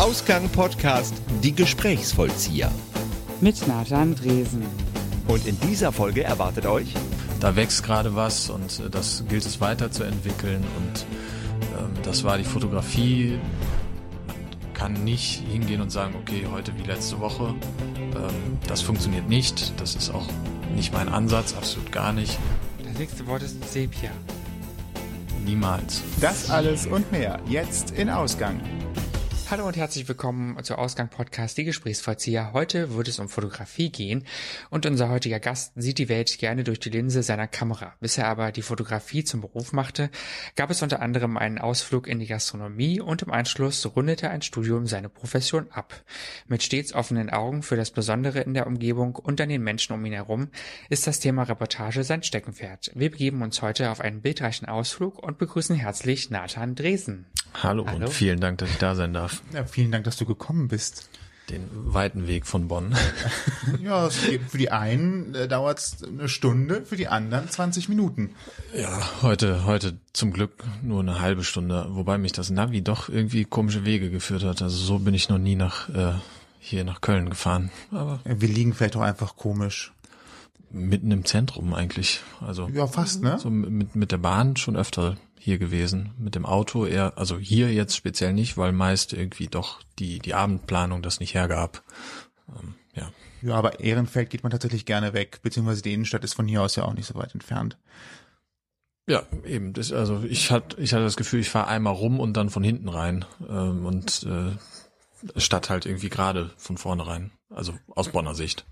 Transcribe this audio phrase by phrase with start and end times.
[0.00, 2.72] Ausgang Podcast Die Gesprächsvollzieher.
[3.42, 4.62] Mit Nathan Dresen.
[5.28, 6.94] Und in dieser Folge erwartet euch.
[7.38, 11.04] Da wächst gerade was und äh, das gilt es weiterzuentwickeln und
[11.78, 13.38] ähm, das war die Fotografie.
[14.62, 17.54] Man kann nicht hingehen und sagen, okay, heute wie letzte Woche.
[17.98, 19.78] Ähm, das funktioniert nicht.
[19.78, 20.28] Das ist auch
[20.74, 22.38] nicht mein Ansatz, absolut gar nicht.
[22.82, 24.12] Das nächste Wort ist Sepia.
[25.44, 26.00] Niemals.
[26.22, 28.62] Das alles und mehr jetzt in Ausgang.
[29.50, 32.52] Hallo und herzlich willkommen zur Ausgang Podcast Die Gesprächsvollzieher.
[32.52, 34.24] Heute wird es um Fotografie gehen
[34.70, 37.96] und unser heutiger Gast sieht die Welt gerne durch die Linse seiner Kamera.
[37.98, 40.10] Bis er aber die Fotografie zum Beruf machte,
[40.54, 44.86] gab es unter anderem einen Ausflug in die Gastronomie und im Anschluss rundete ein Studium
[44.86, 46.00] seine Profession ab.
[46.46, 50.04] Mit stets offenen Augen für das Besondere in der Umgebung und an den Menschen um
[50.04, 50.50] ihn herum
[50.90, 52.92] ist das Thema Reportage sein Steckenpferd.
[52.94, 57.26] Wir begeben uns heute auf einen bildreichen Ausflug und begrüßen herzlich Nathan Dresen.
[57.54, 59.42] Hallo, Hallo, und vielen Dank, dass ich da sein darf.
[59.52, 61.08] Ja, vielen Dank, dass du gekommen bist.
[61.50, 62.94] Den weiten Weg von Bonn.
[63.82, 68.36] ja, für die einen äh, dauert es eine Stunde, für die anderen 20 Minuten.
[68.72, 73.44] Ja, heute, heute zum Glück nur eine halbe Stunde, wobei mich das Navi doch irgendwie
[73.44, 74.62] komische Wege geführt hat.
[74.62, 76.12] Also so bin ich noch nie nach äh,
[76.60, 77.70] hier nach Köln gefahren.
[77.90, 79.92] Aber ja, wir liegen vielleicht auch einfach komisch.
[80.70, 82.20] Mitten im Zentrum eigentlich.
[82.40, 83.40] Also ja, fast, ne?
[83.40, 86.12] So mit, mit der Bahn schon öfter hier gewesen.
[86.18, 90.34] Mit dem Auto eher, also hier jetzt speziell nicht, weil meist irgendwie doch die, die
[90.34, 91.82] Abendplanung das nicht hergab.
[92.48, 93.10] Ähm, ja.
[93.40, 96.76] Ja, aber Ehrenfeld geht man tatsächlich gerne weg, beziehungsweise die Innenstadt ist von hier aus
[96.76, 97.78] ja auch nicht so weit entfernt.
[99.08, 99.72] Ja, eben.
[99.72, 102.62] Das, also ich hatte, ich hatte das Gefühl, ich fahre einmal rum und dann von
[102.62, 107.32] hinten rein ähm, und äh, statt halt irgendwie gerade von vornherein.
[107.50, 108.64] Also aus Bonner Sicht.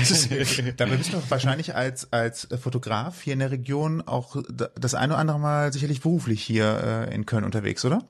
[0.76, 5.20] Dabei bist du wahrscheinlich als, als Fotograf hier in der Region auch das eine oder
[5.20, 8.02] andere Mal sicherlich beruflich hier äh, in Köln unterwegs, oder?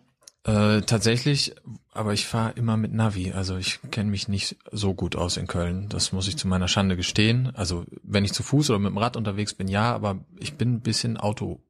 [0.45, 1.55] Äh, tatsächlich,
[1.93, 3.33] aber ich fahre immer mit Navi.
[3.33, 5.89] Also ich kenne mich nicht so gut aus in Köln.
[5.89, 7.53] Das muss ich zu meiner Schande gestehen.
[7.55, 10.75] Also wenn ich zu Fuß oder mit dem Rad unterwegs bin, ja, aber ich bin
[10.75, 11.61] ein bisschen Auto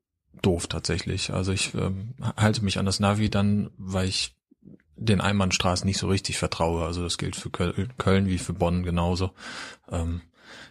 [0.42, 1.32] doof tatsächlich.
[1.32, 4.36] Also ich ähm, halte mich an das Navi dann, weil ich
[4.98, 6.84] den Einbahnstraßen nicht so richtig vertraue.
[6.84, 9.32] Also das gilt für Köln wie für Bonn genauso.
[9.90, 10.22] Ähm,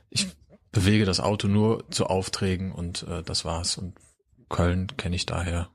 [0.10, 0.28] ich
[0.72, 3.78] bewege das Auto nur zu Aufträgen und äh, das war's.
[3.78, 3.96] Und
[4.50, 5.70] Köln kenne ich daher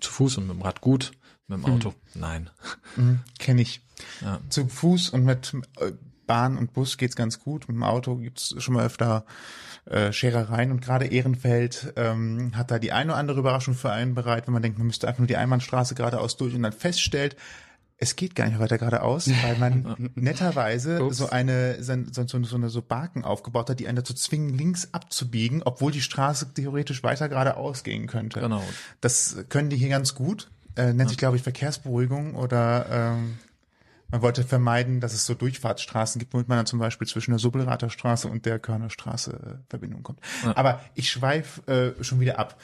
[0.00, 1.12] zu Fuß und mit dem Rad gut,
[1.46, 1.74] mit dem hm.
[1.74, 2.20] Auto mhm.
[2.20, 2.50] nein.
[2.96, 3.80] Mhm, kenne ich.
[4.20, 4.40] Ja.
[4.48, 5.92] Zu Fuß und mit äh,
[6.26, 7.68] Bahn und Bus geht's ganz gut.
[7.68, 9.24] Mit dem Auto gibt's schon mal öfter
[9.86, 14.14] äh, Scherereien und gerade Ehrenfeld ähm, hat da die eine oder andere Überraschung für einen
[14.14, 17.36] bereit, wenn man denkt, man müsste einfach nur die Einbahnstraße geradeaus durch und dann feststellt,
[18.00, 21.94] es geht gar nicht weiter geradeaus, weil man netterweise so eine so,
[22.26, 26.00] so, so eine so Barken aufgebaut hat, die einen dazu zwingen, links abzubiegen, obwohl die
[26.00, 28.40] Straße theoretisch weiter geradeaus gehen könnte.
[28.40, 28.62] Genau.
[29.00, 30.48] Das können die hier ganz gut.
[30.76, 31.08] Äh, nennt ja.
[31.08, 33.38] sich, glaube ich, Verkehrsberuhigung oder ähm,
[34.10, 37.38] man wollte vermeiden, dass es so Durchfahrtsstraßen gibt, womit man dann zum Beispiel zwischen der
[37.38, 40.20] Subbelrater Straße und der Körnerstraße äh, Verbindung kommt.
[40.44, 40.56] Ja.
[40.56, 42.58] Aber ich schweif äh, schon wieder ab.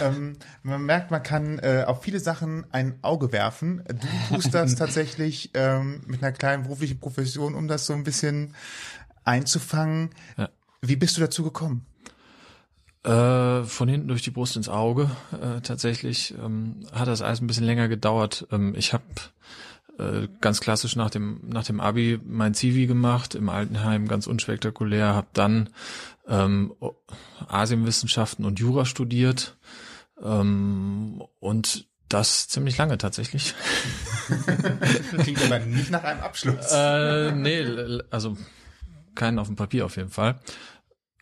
[0.00, 3.82] Ähm, man merkt, man kann äh, auf viele Sachen ein Auge werfen.
[3.88, 8.54] Du tust das tatsächlich ähm, mit einer kleinen beruflichen Profession, um das so ein bisschen
[9.24, 10.10] einzufangen.
[10.36, 10.48] Ja.
[10.80, 11.84] Wie bist du dazu gekommen?
[13.04, 15.10] Äh, von hinten durch die Brust ins Auge.
[15.32, 18.46] Äh, tatsächlich ähm, hat das alles ein bisschen länger gedauert.
[18.50, 19.04] Ähm, ich habe
[19.98, 25.14] äh, ganz klassisch nach dem nach dem Abi mein Zivi gemacht im Altenheim ganz unspektakulär
[25.14, 25.70] habe dann
[26.26, 26.74] ähm,
[27.46, 29.56] Asienwissenschaften und Jura studiert
[30.22, 33.54] ähm, und das ziemlich lange tatsächlich.
[35.22, 36.70] Klingt aber nicht nach einem Abschluss.
[36.72, 37.64] Äh, nee,
[38.10, 38.36] also
[39.14, 40.40] keinen auf dem Papier auf jeden Fall.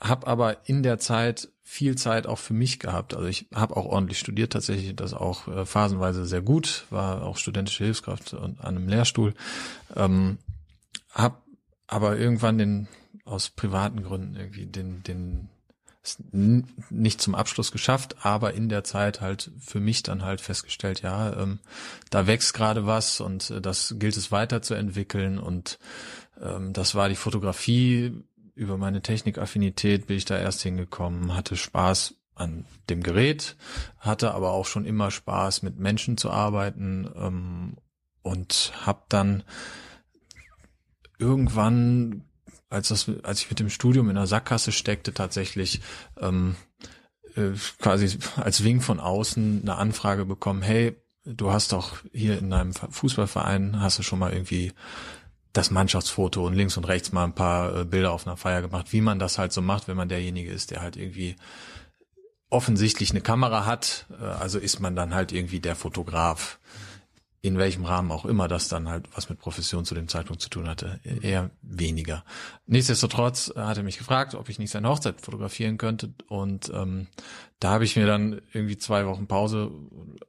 [0.01, 3.15] Hab aber in der Zeit viel Zeit auch für mich gehabt.
[3.15, 7.39] Also ich habe auch ordentlich studiert, tatsächlich das auch äh, phasenweise sehr gut, war auch
[7.39, 9.33] studentische Hilfskraft an einem Lehrstuhl.
[9.97, 10.37] Ähm,
[11.15, 11.41] hab
[11.87, 12.89] aber irgendwann den
[13.25, 15.49] aus privaten Gründen irgendwie den den
[16.91, 21.41] nicht zum Abschluss geschafft, aber in der Zeit halt für mich dann halt festgestellt, ja,
[21.41, 21.61] ähm,
[22.11, 25.79] da wächst gerade was und äh, das gilt es weiterzuentwickeln und
[26.43, 32.15] ähm, das war die Fotografie über meine Technikaffinität bin ich da erst hingekommen, hatte Spaß
[32.35, 33.57] an dem Gerät,
[33.99, 37.77] hatte aber auch schon immer Spaß mit Menschen zu arbeiten ähm,
[38.23, 39.43] und habe dann
[41.19, 42.25] irgendwann,
[42.69, 45.81] als das, als ich mit dem Studium in der Sackgasse steckte, tatsächlich
[46.19, 46.57] ähm,
[47.37, 52.51] äh, quasi als Wink von außen eine Anfrage bekommen: Hey, du hast doch hier in
[52.51, 54.73] deinem Fußballverein hast du schon mal irgendwie
[55.53, 58.93] das Mannschaftsfoto und links und rechts mal ein paar äh, Bilder auf einer Feier gemacht,
[58.93, 61.37] wie man das halt so macht, wenn man derjenige ist, der halt irgendwie
[62.49, 64.07] offensichtlich eine Kamera hat.
[64.21, 66.59] Äh, also ist man dann halt irgendwie der Fotograf.
[67.45, 70.49] In welchem Rahmen auch immer das dann halt was mit Profession zu dem Zeitpunkt zu
[70.49, 72.25] tun hatte, eher weniger.
[72.67, 77.09] Nichtsdestotrotz hat er mich gefragt, ob ich nicht seine Hochzeit fotografieren könnte und ähm,
[77.59, 79.73] da habe ich mir dann irgendwie zwei Wochen Pause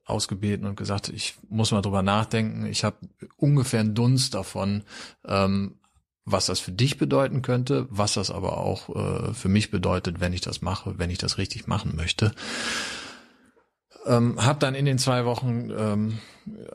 [0.05, 2.65] ausgebeten und gesagt, ich muss mal drüber nachdenken.
[2.65, 2.97] Ich habe
[3.37, 4.83] ungefähr einen Dunst davon,
[5.25, 5.75] ähm,
[6.25, 10.33] was das für dich bedeuten könnte, was das aber auch äh, für mich bedeutet, wenn
[10.33, 12.33] ich das mache, wenn ich das richtig machen möchte.
[14.05, 16.19] Ähm, hab dann in den zwei Wochen ähm,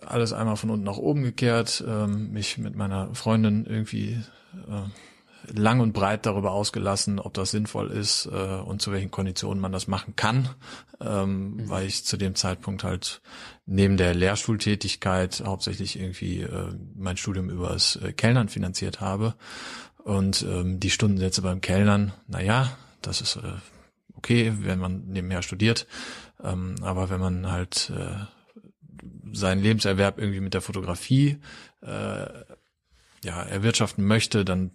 [0.06, 4.22] alles einmal von unten nach oben gekehrt, ähm, mich mit meiner Freundin irgendwie
[4.68, 9.60] äh, lang und breit darüber ausgelassen, ob das sinnvoll ist äh, und zu welchen Konditionen
[9.60, 10.48] man das machen kann,
[11.00, 11.68] ähm, mhm.
[11.68, 13.20] weil ich zu dem Zeitpunkt halt
[13.66, 19.34] neben der Lehrschultätigkeit hauptsächlich irgendwie äh, mein Studium übers äh, Kellnern finanziert habe
[20.04, 23.52] und ähm, die Stundensätze beim Kellnern, na ja, das ist äh,
[24.16, 25.86] okay, wenn man nebenher studiert.
[26.42, 28.24] Ähm, aber wenn man halt äh,
[29.32, 31.38] seinen Lebenserwerb irgendwie mit der Fotografie
[31.82, 32.26] äh,
[33.24, 34.70] ja, erwirtschaften möchte, dann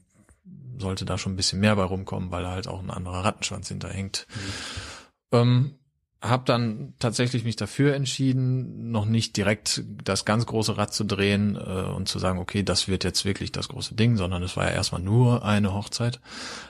[0.78, 4.28] sollte da schon ein bisschen mehr bei rumkommen, weil halt auch ein anderer Rattenschwanz hinterhängt.
[4.30, 5.38] Mhm.
[5.38, 5.80] Ähm,
[6.24, 11.58] hab dann tatsächlich mich dafür entschieden, noch nicht direkt das ganz große Rad zu drehen
[11.58, 14.64] äh, und zu sagen, okay, das wird jetzt wirklich das große Ding, sondern es war
[14.64, 16.22] ja erstmal nur eine Hochzeit.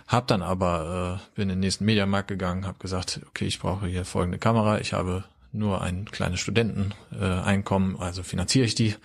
[0.08, 3.86] Hab dann aber äh, bin in den nächsten Mediamarkt gegangen, hab gesagt, okay, ich brauche
[3.86, 8.96] hier folgende Kamera, ich habe nur ein kleines Studenteneinkommen, äh, also finanziere ich die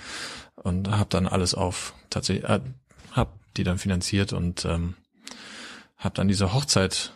[0.56, 2.60] und hab dann alles auf tatsächlich äh,
[3.12, 4.94] hab die dann finanziert und ähm,
[5.98, 7.12] hab dann diese Hochzeit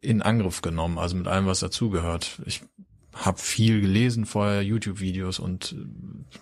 [0.00, 2.40] in Angriff genommen, also mit allem, was dazugehört.
[2.46, 2.62] Ich
[3.12, 5.74] habe viel gelesen vorher, YouTube-Videos und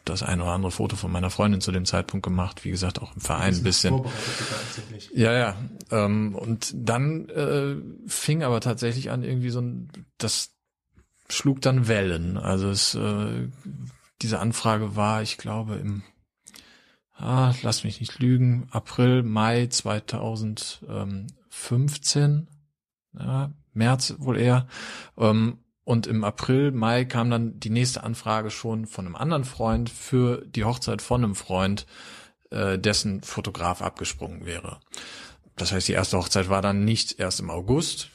[0.05, 2.65] das eine oder andere Foto von meiner Freundin zu dem Zeitpunkt gemacht.
[2.65, 4.05] Wie gesagt, auch im Verein ein bisschen.
[5.15, 5.57] Ja, ja.
[5.91, 7.77] Ähm, und dann äh,
[8.07, 9.89] fing aber tatsächlich an, irgendwie so ein,
[10.19, 10.51] das
[11.29, 12.37] schlug dann Wellen.
[12.37, 13.49] Also es, äh,
[14.23, 16.03] diese Anfrage war, ich glaube, im,
[17.17, 22.49] ah, lass mich nicht lügen, April, Mai 2015
[23.19, 24.67] ja, März wohl eher.
[25.17, 29.89] Ähm, und im April, Mai kam dann die nächste Anfrage schon von einem anderen Freund
[29.89, 31.87] für die Hochzeit von einem Freund,
[32.51, 34.81] äh, dessen Fotograf abgesprungen wäre.
[35.57, 38.11] Das heißt, die erste Hochzeit war dann nicht erst im August.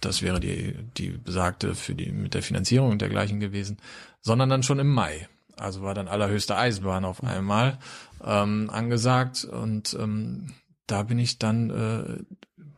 [0.00, 3.78] Das wäre die, die besagte für die, mit der Finanzierung und dergleichen gewesen,
[4.20, 5.28] sondern dann schon im Mai.
[5.56, 7.78] Also war dann allerhöchste Eisenbahn auf einmal
[8.24, 10.52] ähm, angesagt und ähm,
[10.86, 12.36] da bin ich dann äh,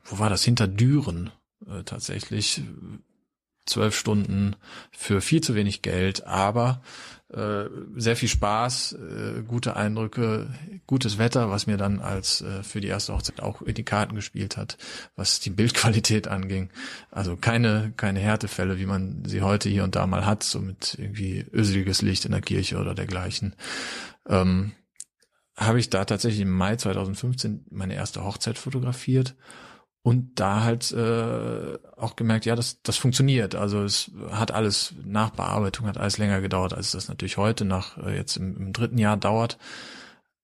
[0.08, 0.44] wo war das?
[0.44, 1.30] Hinter Düren
[1.66, 2.62] äh, tatsächlich.
[3.66, 4.56] Zwölf Stunden
[4.90, 6.80] für viel zu wenig Geld, aber
[7.30, 7.64] äh,
[7.96, 10.48] sehr viel Spaß, äh, gute Eindrücke,
[10.86, 14.14] gutes Wetter, was mir dann als äh, für die erste Hochzeit auch in die Karten
[14.14, 14.78] gespielt hat,
[15.14, 16.70] was die Bildqualität anging.
[17.10, 20.96] Also keine keine Härtefälle, wie man sie heute hier und da mal hat, so mit
[20.98, 23.54] irgendwie öseliges Licht in der Kirche oder dergleichen.
[24.26, 24.72] Ähm,
[25.54, 29.34] habe ich da tatsächlich im Mai 2015 meine erste Hochzeit fotografiert
[30.02, 33.54] und da halt äh, auch gemerkt, ja, das, das funktioniert.
[33.54, 37.98] Also es hat alles nach Bearbeitung, hat alles länger gedauert, als das natürlich heute nach
[37.98, 39.58] äh, jetzt im, im dritten Jahr dauert.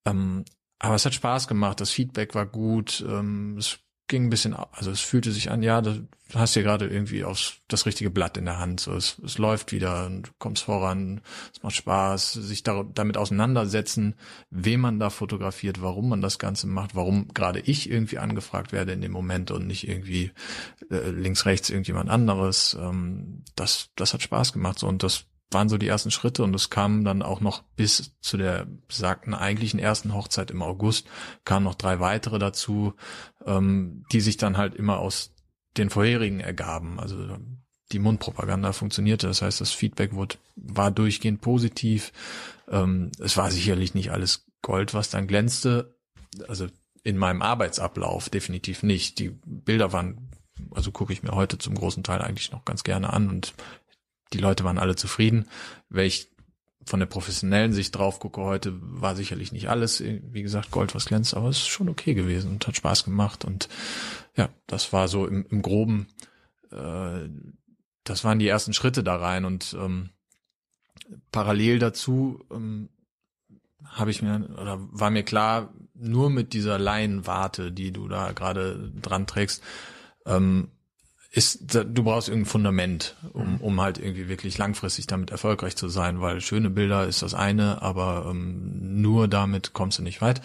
[0.04, 0.44] Ähm,
[0.78, 4.90] aber es hat Spaß gemacht, das Feedback war gut, ähm, es ging ein bisschen, also
[4.90, 8.44] es fühlte sich an, ja, du hast hier gerade irgendwie aufs, das richtige Blatt in
[8.44, 8.80] der Hand.
[8.80, 11.20] So, es, es läuft wieder und du kommst voran,
[11.54, 14.14] es macht Spaß, sich da, damit auseinandersetzen,
[14.50, 18.92] wem man da fotografiert, warum man das Ganze macht, warum gerade ich irgendwie angefragt werde
[18.92, 20.32] in dem Moment und nicht irgendwie
[20.90, 22.76] äh, links, rechts irgendjemand anderes.
[22.78, 26.54] Ähm, das, das hat Spaß gemacht so und das waren so die ersten Schritte und
[26.54, 31.06] es kam dann auch noch bis zu der besagten eigentlichen ersten Hochzeit im August,
[31.44, 32.94] kamen noch drei weitere dazu,
[33.46, 35.32] ähm, die sich dann halt immer aus
[35.76, 36.98] den vorherigen ergaben.
[36.98, 37.38] Also
[37.92, 42.12] die Mundpropaganda funktionierte, das heißt, das Feedback wurde, war durchgehend positiv.
[42.68, 45.96] Ähm, es war sicherlich nicht alles Gold, was dann glänzte.
[46.48, 46.66] Also
[47.02, 49.18] in meinem Arbeitsablauf definitiv nicht.
[49.18, 50.30] Die Bilder waren
[50.70, 53.54] also gucke ich mir heute zum großen Teil eigentlich noch ganz gerne an und
[54.32, 55.46] die Leute waren alle zufrieden.
[55.88, 56.30] Wenn ich
[56.86, 61.06] von der professionellen Sicht drauf gucke heute, war sicherlich nicht alles, wie gesagt, Gold, was
[61.06, 63.44] glänzt, aber es ist schon okay gewesen und hat Spaß gemacht.
[63.44, 63.68] Und
[64.36, 66.08] ja, das war so im, im Groben,
[66.70, 67.28] äh,
[68.04, 69.44] das waren die ersten Schritte da rein.
[69.44, 70.10] Und ähm,
[71.32, 72.90] parallel dazu ähm,
[73.84, 78.92] habe ich mir oder war mir klar, nur mit dieser Laienwarte, die du da gerade
[79.00, 79.62] dran trägst,
[80.26, 80.68] ähm,
[81.34, 83.56] ist, du brauchst irgendein Fundament, um, mhm.
[83.56, 87.82] um halt irgendwie wirklich langfristig damit erfolgreich zu sein, weil schöne Bilder ist das eine,
[87.82, 90.42] aber ähm, nur damit kommst du nicht weit.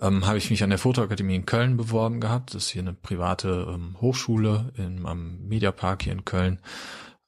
[0.00, 2.54] Ähm, habe ich mich an der Fotoakademie in Köln beworben gehabt.
[2.54, 6.58] Das ist hier eine private ähm, Hochschule in, am Mediapark hier in Köln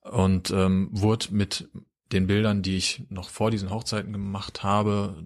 [0.01, 1.69] und ähm, wurde mit
[2.13, 5.17] den Bildern, die ich noch vor diesen Hochzeiten gemacht habe,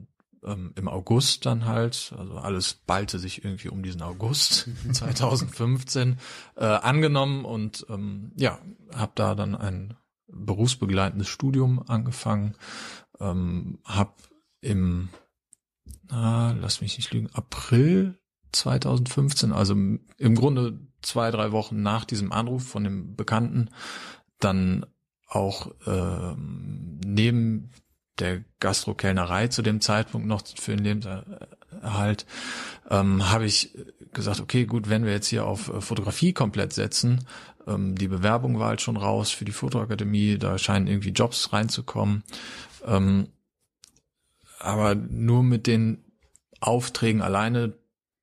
[0.44, 6.18] ähm, im August dann halt, also alles ballte sich irgendwie um diesen August 2015
[6.56, 8.58] äh, angenommen und ähm, ja,
[8.94, 9.96] habe da dann ein
[10.28, 12.54] berufsbegleitendes Studium angefangen,
[13.18, 14.14] ähm, habe
[14.60, 15.08] im,
[16.08, 18.18] na, lass mich nicht lügen, April
[18.52, 23.70] 2015, also im Grunde zwei, drei Wochen nach diesem Anruf von dem Bekannten,
[24.38, 24.86] dann
[25.28, 27.70] auch ähm, neben
[28.20, 32.26] der Gastrokellnerei zu dem Zeitpunkt noch für den Lebenserhalt,
[32.90, 33.76] ähm, habe ich
[34.12, 37.26] gesagt, okay, gut, wenn wir jetzt hier auf äh, Fotografie komplett setzen,
[37.66, 42.22] ähm, die Bewerbung war halt schon raus für die Fotoakademie, da scheinen irgendwie Jobs reinzukommen.
[42.86, 43.28] Ähm,
[44.58, 46.04] aber nur mit den
[46.60, 47.72] Aufträgen alleine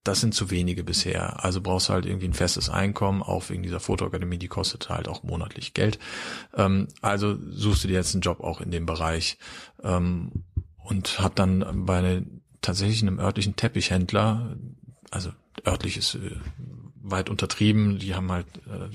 [0.07, 1.43] das sind zu wenige bisher.
[1.43, 5.07] Also brauchst du halt irgendwie ein festes Einkommen, auch wegen dieser Fotoakademie, die kostet halt
[5.07, 5.99] auch monatlich Geld.
[6.55, 9.37] Ähm, also suchst du dir jetzt einen Job auch in dem Bereich.
[9.83, 10.43] Ähm,
[10.77, 12.25] und hab dann bei eine,
[12.61, 14.55] tatsächlich einem örtlichen Teppichhändler,
[15.11, 15.31] also
[15.65, 16.31] örtlich ist äh,
[17.01, 18.89] weit untertrieben, die haben halt äh,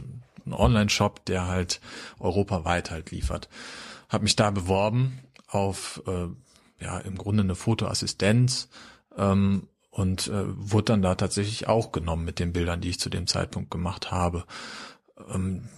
[0.45, 1.81] einen Online-Shop, der halt
[2.19, 3.51] europaweit halt liefert.
[4.09, 6.29] Hab mich da beworben auf äh,
[6.83, 8.69] ja im Grunde eine Fotoassistenz
[9.17, 13.11] ähm, und äh, wurde dann da tatsächlich auch genommen mit den Bildern, die ich zu
[13.11, 14.45] dem Zeitpunkt gemacht habe.
[15.33, 15.69] Ähm,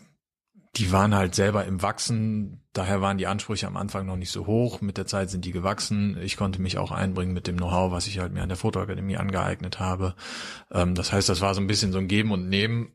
[0.76, 4.47] die waren halt selber im Wachsen, daher waren die Ansprüche am Anfang noch nicht so
[4.47, 4.80] hoch.
[4.80, 6.16] Mit der Zeit sind die gewachsen.
[6.23, 9.16] Ich konnte mich auch einbringen mit dem Know-how, was ich halt mir an der Fotoakademie
[9.16, 10.14] angeeignet habe.
[10.71, 12.92] Ähm, das heißt, das war so ein bisschen so ein Geben und Nehmen,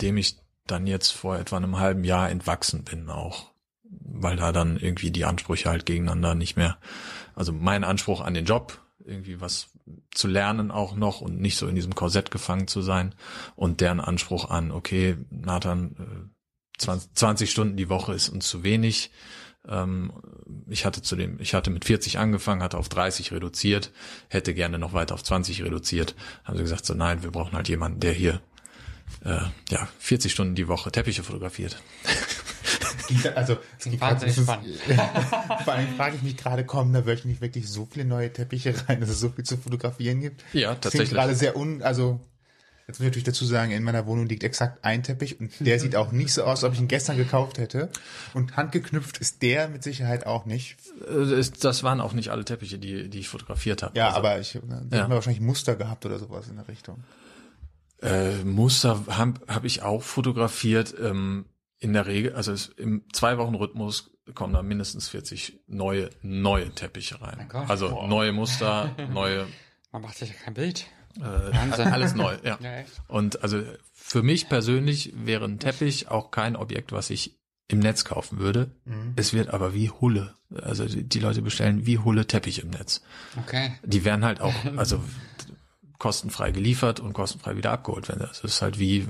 [0.00, 0.36] dem ich
[0.68, 3.50] dann jetzt vor etwa einem halben Jahr entwachsen bin auch,
[3.82, 6.78] weil da dann irgendwie die Ansprüche halt gegeneinander nicht mehr,
[7.34, 9.68] also mein Anspruch an den Job irgendwie was
[10.12, 13.14] zu lernen auch noch und nicht so in diesem Korsett gefangen zu sein
[13.54, 16.30] und deren Anspruch an, okay, Nathan,
[16.78, 19.10] 20, äh, 20 Stunden die Woche ist uns zu wenig.
[19.68, 20.12] Ähm,
[20.68, 23.92] ich hatte zu dem, ich hatte mit 40 angefangen, hatte auf 30 reduziert,
[24.28, 26.14] hätte gerne noch weiter auf 20 reduziert.
[26.44, 28.40] Haben sie gesagt, so nein, wir brauchen halt jemanden, der hier
[29.24, 29.40] äh,
[29.70, 31.82] ja 40 Stunden die Woche Teppiche fotografiert.
[33.34, 34.76] also es gibt wahnsinnig spannend.
[35.64, 39.00] vor allem frage ich mich gerade, kommen da wirklich wirklich so viele neue Teppiche rein,
[39.00, 40.42] dass es so viel zu fotografieren gibt?
[40.52, 41.10] Ja, tatsächlich.
[41.10, 42.20] gerade sehr un, also
[42.88, 45.80] Jetzt muss ich natürlich dazu sagen, in meiner Wohnung liegt exakt ein Teppich und der
[45.80, 47.88] sieht auch nicht so aus, als ob ich ihn gestern gekauft hätte.
[48.32, 50.76] Und handgeknüpft ist der mit Sicherheit auch nicht.
[51.08, 53.98] Äh, das waren auch nicht alle Teppiche, die, die ich fotografiert habe.
[53.98, 55.02] Ja, also, aber ich, die ja.
[55.02, 57.02] haben wahrscheinlich Muster gehabt oder sowas in der Richtung.
[58.02, 60.94] Äh, Muster habe hab ich auch fotografiert.
[61.02, 61.46] Ähm,
[61.78, 66.70] in der Regel, also es, im zwei Wochen Rhythmus kommen da mindestens 40 neue, neue
[66.70, 67.48] Teppiche rein.
[67.68, 68.08] Also boah.
[68.08, 69.46] neue Muster, neue.
[69.92, 70.86] Man macht sich ja kein Bild.
[71.18, 72.58] Äh, alles neu, ja.
[72.60, 77.36] ja Und also für mich persönlich wäre ein Teppich auch kein Objekt, was ich
[77.68, 78.70] im Netz kaufen würde.
[78.84, 79.14] Mhm.
[79.16, 80.34] Es wird aber wie Hulle.
[80.54, 83.02] Also die, die, Leute bestellen wie Hulle Teppich im Netz.
[83.36, 83.72] Okay.
[83.82, 85.02] Die werden halt auch, also
[85.98, 88.20] kostenfrei geliefert und kostenfrei wieder abgeholt werden.
[88.20, 89.06] Das ist halt wie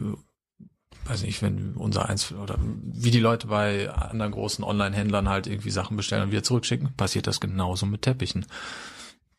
[1.08, 5.70] weiß nicht, wenn unser eins oder wie die Leute bei anderen großen Online-Händlern halt irgendwie
[5.70, 8.46] Sachen bestellen und wieder zurückschicken, passiert das genauso mit Teppichen.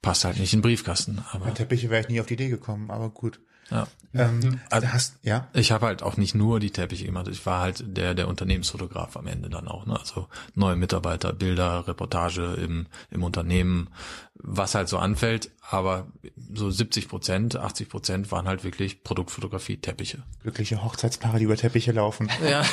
[0.01, 1.23] Passt halt nicht in den Briefkasten.
[1.31, 3.39] Aber Bei Teppiche wäre ich nie auf die Idee gekommen, aber gut.
[3.69, 3.87] Ja.
[4.13, 5.47] Ähm, also hast, ja.
[5.53, 7.27] Ich habe halt auch nicht nur die Teppiche gemacht.
[7.27, 9.85] Ich war halt der der Unternehmensfotograf am Ende dann auch.
[9.85, 9.99] Ne?
[9.99, 13.89] Also neue Mitarbeiter, Bilder, Reportage im im Unternehmen,
[14.35, 15.51] was halt so anfällt.
[15.69, 16.07] Aber
[16.53, 20.23] so 70 Prozent, 80 Prozent waren halt wirklich Produktfotografie, Teppiche.
[20.41, 22.29] Glückliche Hochzeitspaare, die über Teppiche laufen.
[22.41, 22.61] Ja.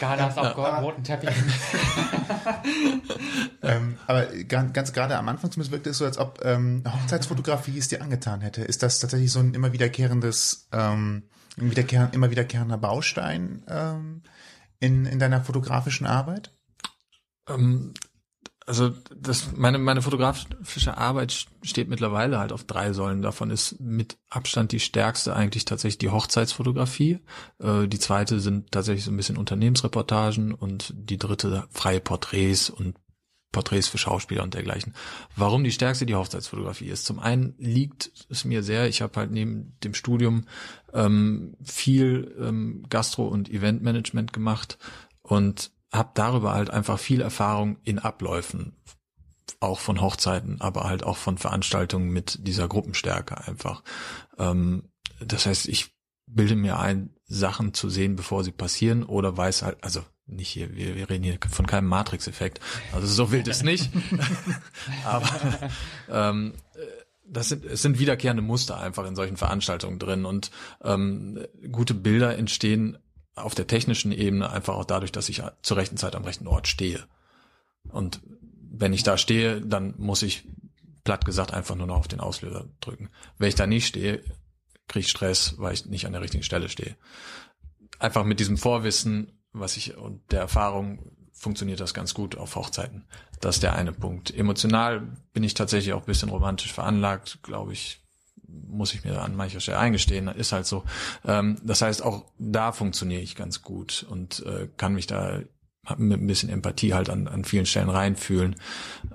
[0.00, 0.80] Galas auf ja.
[0.80, 1.42] roten Teppichen.
[3.62, 7.78] ähm, aber ganz, ganz gerade am Anfang zumindest wirkte es so, als ob ähm, Hochzeitsfotografie
[7.78, 8.60] es dir angetan hätte.
[8.60, 11.22] Ist das tatsächlich so ein immer wiederkehrendes, ähm,
[11.56, 14.22] wiederkehr, immer wiederkehrender Baustein ähm,
[14.80, 16.52] in, in deiner fotografischen Arbeit?
[17.48, 17.94] Ähm,
[18.66, 23.20] also das, meine, meine fotografische Arbeit steht mittlerweile halt auf drei Säulen.
[23.20, 27.18] Davon ist mit Abstand die stärkste eigentlich tatsächlich die Hochzeitsfotografie.
[27.58, 32.96] Äh, die zweite sind tatsächlich so ein bisschen Unternehmensreportagen und die dritte freie Porträts und
[33.52, 34.94] Porträts für Schauspieler und dergleichen.
[35.36, 37.04] Warum die stärkste die Hochzeitsfotografie ist?
[37.04, 40.46] Zum einen liegt es mir sehr, ich habe halt neben dem Studium
[40.92, 44.78] ähm, viel ähm, Gastro- und Eventmanagement gemacht
[45.22, 48.76] und habe darüber halt einfach viel Erfahrung in Abläufen,
[49.60, 53.82] auch von Hochzeiten, aber halt auch von Veranstaltungen mit dieser Gruppenstärke einfach.
[54.38, 55.94] Ähm, das heißt, ich
[56.26, 60.76] bilde mir ein, Sachen zu sehen, bevor sie passieren oder weiß halt, also nicht hier,
[60.76, 62.60] wir, wir reden hier von keinem Matrix-Effekt,
[62.92, 63.90] also so wild ist nicht,
[65.04, 65.70] aber
[66.10, 66.52] ähm,
[67.26, 70.24] das sind, es sind wiederkehrende Muster einfach in solchen Veranstaltungen drin.
[70.24, 70.50] Und
[70.82, 72.98] ähm, gute Bilder entstehen
[73.34, 76.68] auf der technischen Ebene einfach auch dadurch, dass ich zur rechten Zeit am rechten Ort
[76.68, 77.04] stehe.
[77.88, 78.20] Und
[78.70, 80.44] wenn ich da stehe, dann muss ich
[81.04, 83.10] platt gesagt einfach nur noch auf den Auslöser drücken.
[83.38, 84.22] Wenn ich da nicht stehe,
[84.88, 86.96] kriege ich Stress, weil ich nicht an der richtigen Stelle stehe.
[87.98, 93.04] Einfach mit diesem Vorwissen, was ich und der Erfahrung funktioniert das ganz gut auf Hochzeiten.
[93.40, 94.34] Das ist der eine Punkt.
[94.34, 98.03] Emotional bin ich tatsächlich auch ein bisschen romantisch veranlagt, glaube ich,
[98.68, 100.84] muss ich mir an mancher Stelle eingestehen, ist halt so.
[101.24, 105.40] Ähm, das heißt, auch da funktioniere ich ganz gut und äh, kann mich da
[105.98, 108.56] mit ein bisschen Empathie halt an, an vielen Stellen reinfühlen.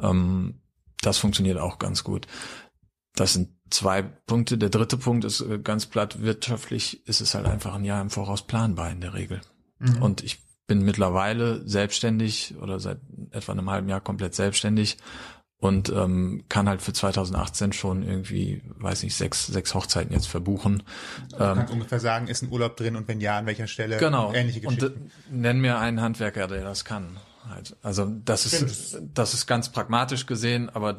[0.02, 0.62] Ähm,
[1.02, 2.28] das funktioniert auch ganz gut.
[3.16, 4.58] Das sind zwei Punkte.
[4.58, 8.10] Der dritte Punkt ist äh, ganz platt wirtschaftlich, ist es halt einfach ein Jahr im
[8.10, 9.42] Voraus planbar in der Regel.
[9.80, 10.02] Mhm.
[10.02, 13.00] Und ich bin mittlerweile selbstständig oder seit
[13.32, 14.98] etwa einem halben Jahr komplett selbstständig
[15.60, 20.84] und ähm, kann halt für 2018 schon irgendwie, weiß nicht, sechs, sechs Hochzeiten jetzt verbuchen.
[21.32, 23.98] Du ähm, kannst ungefähr sagen, ist ein Urlaub drin und wenn ja, an welcher Stelle?
[23.98, 24.34] Genau.
[24.34, 25.12] Ähnliche Geschichten.
[25.30, 27.18] Und nenn mir einen Handwerker, der das kann.
[27.50, 27.76] Halt.
[27.82, 30.98] Also das ist, das ist ganz pragmatisch gesehen, aber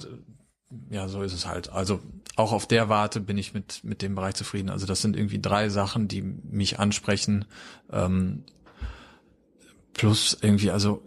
[0.90, 1.70] ja, so ist es halt.
[1.70, 2.00] Also
[2.36, 4.68] auch auf der Warte bin ich mit mit dem Bereich zufrieden.
[4.68, 7.44] Also das sind irgendwie drei Sachen, die mich ansprechen.
[7.90, 8.44] Ähm,
[9.94, 11.02] plus irgendwie, also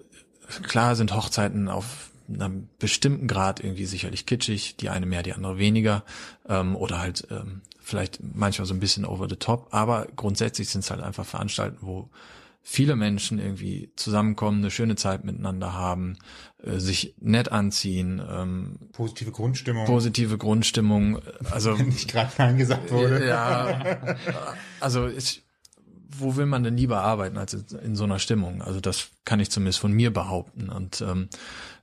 [0.63, 5.57] klar sind Hochzeiten auf einem bestimmten Grad irgendwie sicherlich kitschig, die eine mehr, die andere
[5.57, 6.03] weniger,
[6.47, 10.83] ähm, oder halt ähm, vielleicht manchmal so ein bisschen over the top, aber grundsätzlich sind
[10.83, 12.09] es halt einfach Veranstaltungen, wo
[12.65, 16.17] viele Menschen irgendwie zusammenkommen, eine schöne Zeit miteinander haben,
[16.63, 18.21] äh, sich nett anziehen.
[18.27, 19.85] Ähm, positive Grundstimmung.
[19.85, 21.19] Positive Grundstimmung.
[21.51, 23.27] Also Wenn nicht gerade Nein gesagt wurde.
[23.27, 24.15] Ja,
[24.79, 25.43] also ich,
[26.17, 28.61] wo will man denn lieber arbeiten als in so einer Stimmung?
[28.61, 30.69] Also das kann ich zumindest von mir behaupten.
[30.69, 31.27] Und ähm,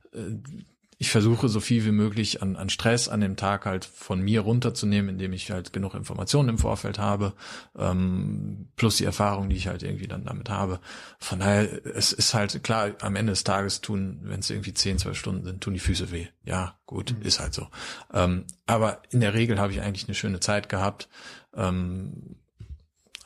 [1.01, 4.41] ich versuche so viel wie möglich an, an Stress an dem Tag halt von mir
[4.41, 7.33] runterzunehmen, indem ich halt genug Informationen im Vorfeld habe,
[7.75, 10.79] ähm, plus die Erfahrung, die ich halt irgendwie dann damit habe.
[11.17, 14.99] Von daher, es ist halt klar, am Ende des Tages tun, wenn es irgendwie 10,
[14.99, 16.27] 12 Stunden sind, tun die Füße weh.
[16.43, 17.23] Ja, gut, mhm.
[17.23, 17.67] ist halt so.
[18.13, 21.09] Ähm, aber in der Regel habe ich eigentlich eine schöne Zeit gehabt.
[21.55, 22.35] Ähm,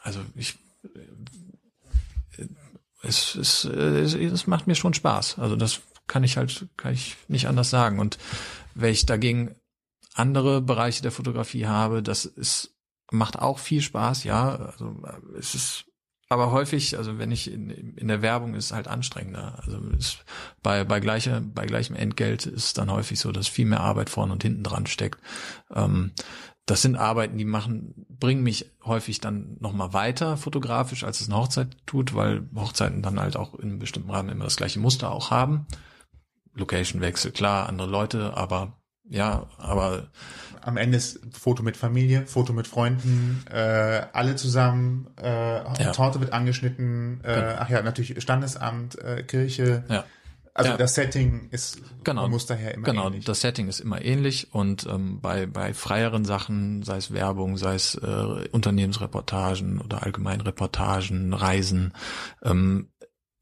[0.01, 0.57] also ich
[2.38, 2.45] äh,
[3.01, 5.39] es, es, es, es macht mir schon Spaß.
[5.39, 7.99] Also das kann ich halt, kann ich nicht anders sagen.
[7.99, 8.17] Und
[8.73, 9.55] wenn ich dagegen
[10.13, 12.75] andere Bereiche der Fotografie habe, das ist,
[13.11, 14.55] macht auch viel Spaß, ja.
[14.55, 14.95] Also
[15.37, 15.85] es ist
[16.27, 19.59] aber häufig, also wenn ich in, in der Werbung ist halt anstrengender.
[19.63, 20.25] Also ist
[20.63, 24.33] bei, bei gleicher, bei gleichem Entgelt ist dann häufig so, dass viel mehr Arbeit vorne
[24.33, 25.19] und hinten dran steckt.
[25.73, 26.13] Ähm,
[26.65, 31.37] das sind Arbeiten, die machen, bringen mich häufig dann nochmal weiter fotografisch, als es eine
[31.37, 35.29] Hochzeit tut, weil Hochzeiten dann halt auch in bestimmten Rahmen immer das gleiche Muster auch
[35.29, 35.67] haben.
[36.55, 38.73] Location-Wechsel, klar, andere Leute, aber
[39.07, 40.07] ja, aber
[40.61, 45.91] am Ende ist Foto mit Familie, Foto mit Freunden, äh, alle zusammen, äh, ja.
[45.91, 47.55] Torte wird angeschnitten, äh, genau.
[47.59, 49.83] ach ja, natürlich Standesamt, äh, Kirche.
[49.89, 50.05] Ja.
[50.55, 50.77] Also ja.
[50.77, 53.25] das Setting ist genau, muss daher immer genau, ähnlich.
[53.25, 57.57] Genau, das Setting ist immer ähnlich und ähm, bei bei freieren Sachen, sei es Werbung,
[57.57, 61.93] sei es äh, Unternehmensreportagen oder Allgemeinreportagen, Reisen,
[62.41, 62.87] ähm,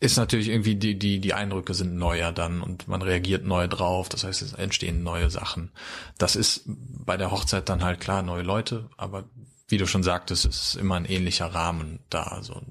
[0.04, 4.10] ist natürlich irgendwie die, die, die Eindrücke sind neuer dann und man reagiert neu drauf.
[4.10, 5.72] Das heißt, es entstehen neue Sachen.
[6.18, 9.24] Das ist bei der Hochzeit dann halt klar neue Leute, aber
[9.70, 12.62] wie du schon sagtest, ist immer ein ähnlicher Rahmen da, so,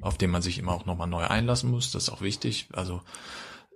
[0.00, 1.92] auf den man sich immer auch nochmal neu einlassen muss.
[1.92, 2.68] Das ist auch wichtig.
[2.72, 3.02] Also,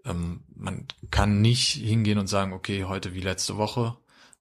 [0.07, 3.99] ähm, man kann nicht hingehen und sagen, okay, heute wie letzte Woche.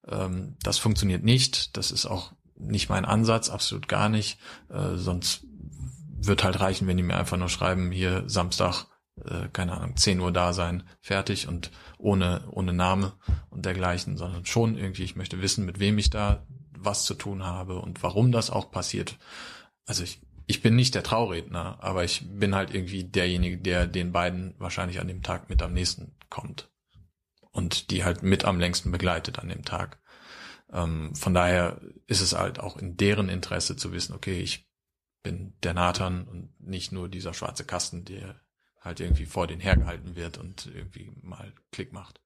[0.08, 1.76] Ähm, das funktioniert nicht.
[1.76, 4.40] Das ist auch nicht mein Ansatz, absolut gar nicht.
[4.70, 5.44] Äh, sonst
[6.28, 8.86] wird halt reichen, wenn die mir einfach nur schreiben, hier Samstag,
[9.24, 13.14] äh, keine Ahnung, 10 Uhr da sein, fertig und ohne, ohne Name
[13.50, 16.46] und dergleichen, sondern schon irgendwie, ich möchte wissen, mit wem ich da
[16.78, 19.18] was zu tun habe und warum das auch passiert.
[19.86, 24.12] Also ich, ich bin nicht der Trauredner, aber ich bin halt irgendwie derjenige, der den
[24.12, 26.70] beiden wahrscheinlich an dem Tag mit am nächsten kommt
[27.52, 30.00] und die halt mit am längsten begleitet an dem Tag.
[30.72, 34.65] Ähm, von daher ist es halt auch in deren Interesse zu wissen, okay, ich
[35.26, 38.40] bin der Nathan und nicht nur dieser schwarze Kasten, der
[38.80, 42.22] halt irgendwie vor den hergehalten wird und irgendwie mal Klick macht.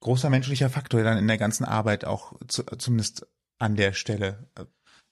[0.00, 3.26] Großer menschlicher Faktor dann in der ganzen Arbeit auch zu, zumindest
[3.58, 4.50] an der Stelle.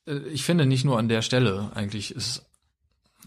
[0.06, 2.44] Äh, ich finde nicht nur an der Stelle, eigentlich ist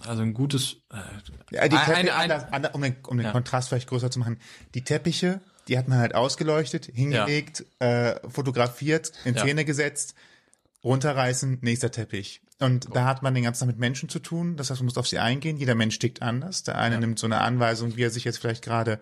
[0.06, 0.78] also ein gutes.
[0.92, 3.32] Äh, ja, die Teppiche, ein, ein, anders, um den, um den ja.
[3.32, 4.40] Kontrast vielleicht größer zu machen.
[4.76, 8.10] Die Teppiche, die hat man halt ausgeleuchtet, hingelegt, ja.
[8.12, 10.14] äh, fotografiert, in Szene gesetzt,
[10.88, 12.42] runterreißen, nächster Teppich.
[12.60, 14.58] Und da hat man den ganzen Tag mit Menschen zu tun.
[14.58, 15.58] Das heißt, man muss auf sie eingehen.
[15.58, 16.64] Jeder Mensch tickt anders.
[16.64, 17.02] Der eine ja.
[17.02, 19.00] nimmt so eine Anweisung, wie er sich jetzt vielleicht gerade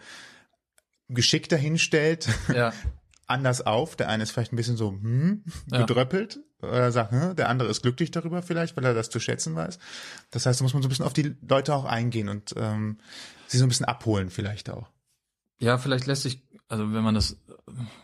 [1.07, 2.73] geschickter hinstellt, ja.
[3.27, 3.95] anders auf.
[3.95, 7.69] Der eine ist vielleicht ein bisschen so hm, gedröppelt, weil er sagt, hm, der andere
[7.69, 9.79] ist glücklich darüber vielleicht, weil er das zu schätzen weiß.
[10.31, 12.97] Das heißt, da muss man so ein bisschen auf die Leute auch eingehen und ähm,
[13.47, 14.89] sie so ein bisschen abholen vielleicht auch.
[15.59, 17.37] Ja, vielleicht lässt sich, also wenn man das,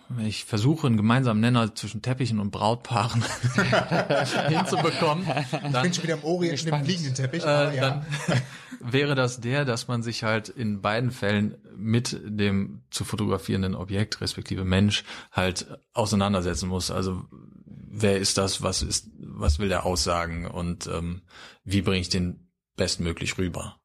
[0.10, 3.24] wenn ich versuche, einen gemeinsamen Nenner zwischen Teppichen und Brautpaaren
[4.50, 7.44] hinzubekommen, dann, ich bin schon wieder im Orient in dem fliegenden Teppich.
[7.44, 8.06] Äh, ja.
[8.28, 8.42] Dann
[8.92, 14.22] wäre das der, dass man sich halt in beiden Fällen mit dem zu fotografierenden Objekt,
[14.22, 16.92] respektive Mensch, halt auseinandersetzen muss.
[16.92, 17.26] Also
[17.66, 21.22] wer ist das, was ist, was will der aussagen und ähm,
[21.64, 23.80] wie bringe ich den bestmöglich rüber?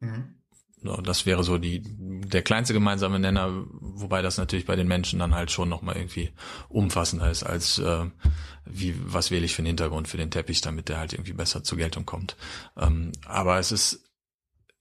[0.00, 0.36] Mhm.
[1.02, 3.64] Das wäre so die der kleinste gemeinsame Nenner,
[4.00, 6.30] wobei das natürlich bei den Menschen dann halt schon nochmal irgendwie
[6.68, 8.06] umfassender ist als äh,
[8.64, 11.62] wie was wähle ich für einen Hintergrund für den Teppich, damit der halt irgendwie besser
[11.62, 12.36] zur Geltung kommt.
[12.76, 14.04] Ähm, aber es ist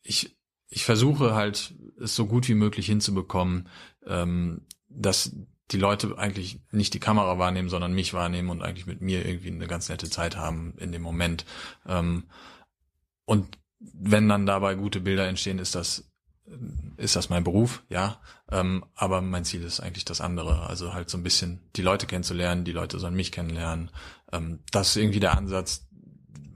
[0.02, 0.36] ich
[0.68, 3.70] ich versuche halt es so gut wie möglich hinzubekommen,
[4.06, 5.36] ähm, dass
[5.72, 9.50] die Leute eigentlich nicht die Kamera wahrnehmen, sondern mich wahrnehmen und eigentlich mit mir irgendwie
[9.50, 11.46] eine ganz nette Zeit haben in dem Moment.
[11.88, 12.26] Ähm,
[13.26, 16.12] und wenn dann dabei gute Bilder entstehen, ist das
[16.98, 18.20] ist das mein Beruf, ja.
[18.52, 20.68] Ähm, aber mein Ziel ist eigentlich das andere.
[20.68, 23.90] Also halt so ein bisschen die Leute kennenzulernen, die Leute sollen mich kennenlernen.
[24.32, 25.88] Ähm, das ist irgendwie der Ansatz,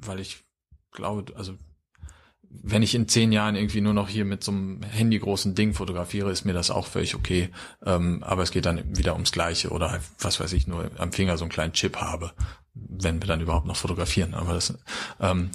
[0.02, 0.44] weil ich
[0.92, 1.56] glaube, also
[2.52, 6.32] wenn ich in zehn Jahren irgendwie nur noch hier mit so einem handygroßen Ding fotografiere,
[6.32, 7.50] ist mir das auch völlig okay.
[7.86, 11.12] Ähm, aber es geht dann wieder ums Gleiche oder halt, was weiß ich, nur am
[11.12, 12.32] Finger so einen kleinen Chip habe,
[12.74, 14.34] wenn wir dann überhaupt noch fotografieren.
[14.34, 14.74] Aber das,
[15.20, 15.52] ähm,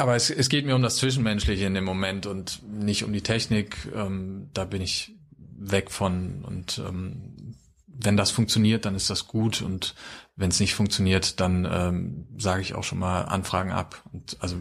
[0.00, 3.22] aber es, es geht mir um das Zwischenmenschliche in dem Moment und nicht um die
[3.22, 3.76] Technik.
[3.94, 5.14] Ähm, da bin ich
[5.58, 7.54] weg von und ähm,
[7.86, 9.94] wenn das funktioniert, dann ist das gut und
[10.36, 14.02] wenn es nicht funktioniert, dann ähm, sage ich auch schon mal Anfragen ab.
[14.12, 14.56] Und also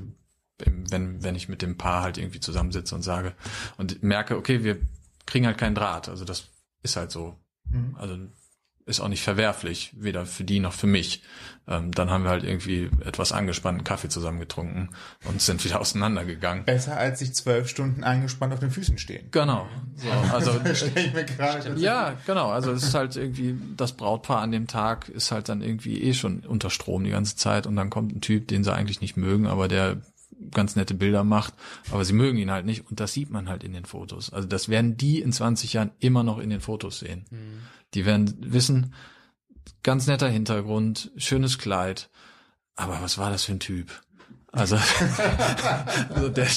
[0.58, 3.34] wenn wenn ich mit dem Paar halt irgendwie zusammensitze und sage
[3.78, 4.78] und merke, okay, wir
[5.25, 6.10] kriegen halt keinen Draht.
[6.10, 6.49] Also das
[6.84, 7.39] ist halt so.
[7.69, 7.95] Mhm.
[7.97, 8.17] Also
[8.89, 11.21] ist auch nicht verwerflich, weder für die noch für mich.
[11.67, 14.89] Ähm, dann haben wir halt irgendwie etwas angespannten Kaffee zusammen getrunken
[15.25, 16.65] und sind wieder auseinandergegangen.
[16.65, 19.28] Besser als sich zwölf Stunden eingespannt auf den Füßen stehen.
[19.32, 19.67] Genau.
[19.95, 21.80] So, also stelle ich mir gerade.
[21.80, 22.49] Ja, genau.
[22.49, 26.13] Also es ist halt irgendwie das Brautpaar an dem Tag ist halt dann irgendwie eh
[26.13, 29.15] schon unter Strom die ganze Zeit und dann kommt ein Typ, den sie eigentlich nicht
[29.15, 29.97] mögen, aber der
[30.52, 31.54] ganz nette Bilder macht,
[31.91, 34.32] aber sie mögen ihn halt nicht und das sieht man halt in den Fotos.
[34.32, 37.25] Also das werden die in 20 Jahren immer noch in den Fotos sehen.
[37.30, 37.60] Mhm.
[37.93, 38.93] Die werden wissen,
[39.84, 42.10] ganz netter Hintergrund, schönes Kleid,
[42.75, 43.91] aber was war das für ein Typ?
[44.52, 44.78] Also,
[46.10, 46.47] also der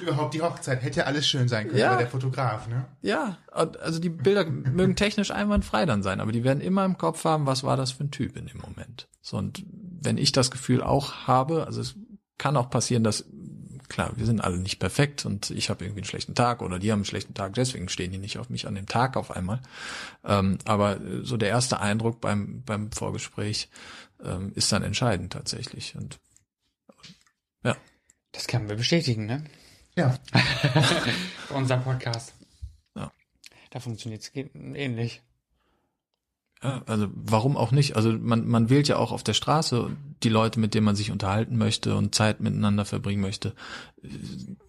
[0.00, 1.96] überhaupt die Hochzeit hätte ja alles schön sein können, ja.
[1.96, 2.86] der Fotograf, ne?
[3.02, 7.24] Ja, also die Bilder mögen technisch einwandfrei dann sein, aber die werden immer im Kopf
[7.24, 9.08] haben, was war das für ein Typ in dem Moment.
[9.20, 11.94] So und wenn ich das Gefühl auch habe, also es
[12.38, 13.26] kann auch passieren, dass
[13.92, 16.90] klar, wir sind alle nicht perfekt und ich habe irgendwie einen schlechten Tag oder die
[16.90, 19.60] haben einen schlechten Tag, deswegen stehen die nicht auf mich an dem Tag auf einmal.
[20.24, 23.68] Ähm, aber so der erste Eindruck beim, beim Vorgespräch
[24.24, 25.94] ähm, ist dann entscheidend tatsächlich.
[25.94, 26.18] Und
[27.64, 27.76] ja.
[28.32, 29.44] Das können wir bestätigen, ne?
[29.94, 30.18] Ja.
[31.48, 32.34] Bei unserem Podcast.
[32.96, 33.12] Ja.
[33.70, 35.22] Da funktioniert es ähnlich.
[36.62, 37.96] Ja, also warum auch nicht?
[37.96, 39.90] Also man, man wählt ja auch auf der Straße
[40.22, 43.54] die Leute, mit denen man sich unterhalten möchte und Zeit miteinander verbringen möchte,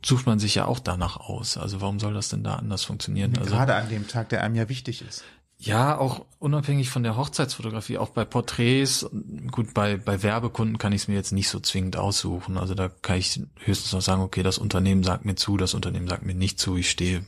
[0.04, 1.58] sucht man sich ja auch danach aus.
[1.58, 3.38] Also warum soll das denn da anders funktionieren?
[3.38, 5.24] Also, Gerade an dem Tag, der einem ja wichtig ist.
[5.60, 9.10] Ja, auch unabhängig von der Hochzeitsfotografie, auch bei Porträts,
[9.50, 12.58] gut, bei, bei Werbekunden kann ich es mir jetzt nicht so zwingend aussuchen.
[12.58, 16.08] Also da kann ich höchstens noch sagen, okay, das Unternehmen sagt mir zu, das Unternehmen
[16.08, 17.24] sagt mir nicht zu, ich stehe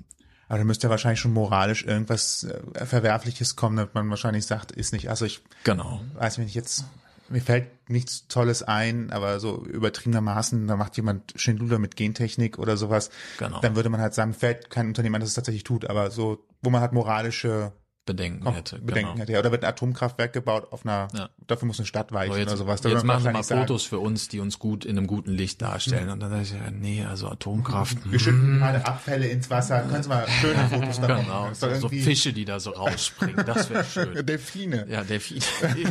[0.48, 4.72] aber da müsste ja wahrscheinlich schon moralisch irgendwas äh, Verwerfliches kommen, dass man wahrscheinlich sagt,
[4.72, 6.02] ist nicht, also ich genau.
[6.16, 6.86] weiß, wenn ich jetzt,
[7.30, 12.78] mir fällt nichts Tolles ein, aber so übertriebenermaßen, da macht jemand Schindluder mit Gentechnik oder
[12.78, 13.60] sowas, genau.
[13.62, 16.46] dann würde man halt sagen, fällt kein Unternehmen an, das es tatsächlich tut, aber so,
[16.62, 17.72] wo man halt moralische
[18.06, 18.80] Bedenken hätte.
[18.80, 19.22] Bedenken genau.
[19.22, 19.40] hätte, ja.
[19.40, 21.30] Oder wird ein Atomkraftwerk gebaut auf einer, ja.
[21.48, 22.82] dafür muss eine Stadt weichen jetzt, oder sowas.
[22.82, 23.90] Da jetzt machen Sie mal Fotos sagen.
[23.90, 26.06] für uns, die uns gut in einem guten Licht darstellen.
[26.06, 26.12] Mhm.
[26.14, 27.98] Und dann sage ich, ja, nee, also Atomkraft.
[28.10, 28.86] Wir schütten gerade hm.
[28.86, 29.82] Abfälle ins Wasser.
[29.82, 33.70] Können Sie mal schöne Fotos davon Genau, so, so Fische, die da so rausspringen, das
[33.72, 34.26] wäre schön.
[34.26, 34.86] Delfine.
[34.88, 35.42] Ja, Delfine.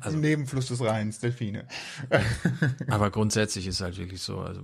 [0.00, 1.66] also, Im Nebenfluss des Rheins, Delfine.
[2.88, 4.62] aber grundsätzlich ist halt wirklich so, also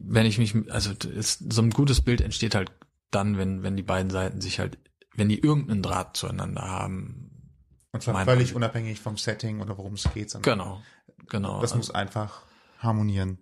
[0.00, 2.70] wenn ich mich, also ist, so ein gutes Bild entsteht halt
[3.10, 4.78] dann, wenn, wenn die beiden Seiten sich halt,
[5.14, 7.54] wenn die irgendeinen Draht zueinander haben.
[7.92, 10.36] Und zwar völlig unabhängig vom Setting oder worum es geht.
[10.42, 10.82] Genau,
[11.28, 11.60] genau.
[11.60, 12.42] Das muss einfach
[12.78, 13.38] harmonieren.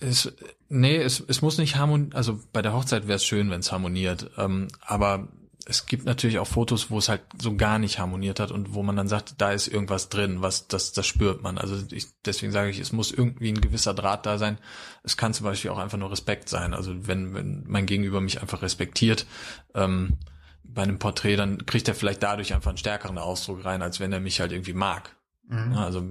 [0.00, 0.32] Es,
[0.68, 3.70] nee, es, es muss nicht harmonieren, also bei der Hochzeit wäre es schön, wenn es
[3.70, 5.28] harmoniert, ähm, aber
[5.66, 8.82] es gibt natürlich auch Fotos, wo es halt so gar nicht harmoniert hat und wo
[8.82, 11.58] man dann sagt, da ist irgendwas drin, was das das spürt man.
[11.58, 14.58] Also ich, deswegen sage ich, es muss irgendwie ein gewisser Draht da sein.
[15.02, 16.74] Es kann zum Beispiel auch einfach nur Respekt sein.
[16.74, 19.26] Also wenn wenn mein Gegenüber mich einfach respektiert,
[19.74, 20.18] ähm,
[20.64, 24.12] bei einem Porträt, dann kriegt er vielleicht dadurch einfach einen stärkeren Ausdruck rein, als wenn
[24.12, 25.14] er mich halt irgendwie mag.
[25.48, 25.72] Mhm.
[25.74, 26.02] Also,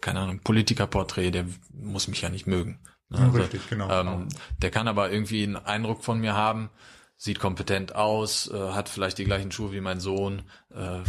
[0.00, 2.78] keine Ahnung, Politikerporträt, der muss mich ja nicht mögen.
[3.10, 3.90] Also, Richtig, genau.
[3.90, 6.70] Ähm, der kann aber irgendwie einen Eindruck von mir haben,
[7.16, 10.42] sieht kompetent aus, äh, hat vielleicht die gleichen Schuhe wie mein Sohn.
[10.74, 11.00] Äh,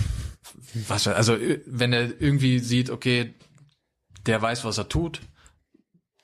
[0.87, 3.33] was, also äh, wenn er irgendwie sieht, okay,
[4.25, 5.21] der weiß, was er tut,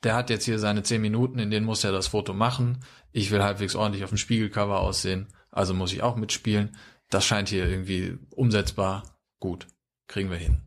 [0.04, 2.80] der hat jetzt hier seine zehn Minuten, in denen muss er das Foto machen.
[3.12, 6.76] Ich will halbwegs ordentlich auf dem Spiegelcover aussehen, also muss ich auch mitspielen.
[7.10, 9.04] Das scheint hier irgendwie umsetzbar.
[9.39, 9.67] Gut,
[10.08, 10.62] kriegen wir hin.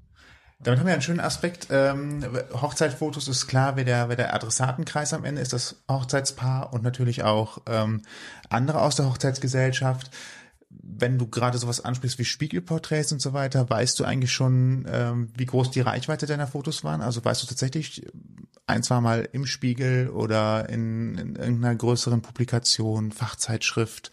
[0.58, 1.68] Damit haben wir einen schönen Aspekt.
[1.70, 6.82] Ähm, Hochzeitfotos ist klar, wer der, wer der Adressatenkreis am Ende ist, das Hochzeitspaar und
[6.82, 8.02] natürlich auch ähm,
[8.48, 10.10] andere aus der Hochzeitsgesellschaft.
[10.70, 15.28] Wenn du gerade sowas ansprichst wie Spiegelporträts und so weiter, weißt du eigentlich schon, ähm,
[15.36, 17.02] wie groß die Reichweite deiner Fotos waren?
[17.02, 18.06] Also weißt du tatsächlich
[18.66, 24.10] ein, zwei Mal im Spiegel oder in, in irgendeiner größeren Publikation, Fachzeitschrift,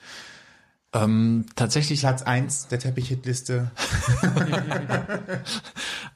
[0.93, 2.01] ähm, tatsächlich.
[2.01, 3.71] Platz eins der Teppich-Hitliste.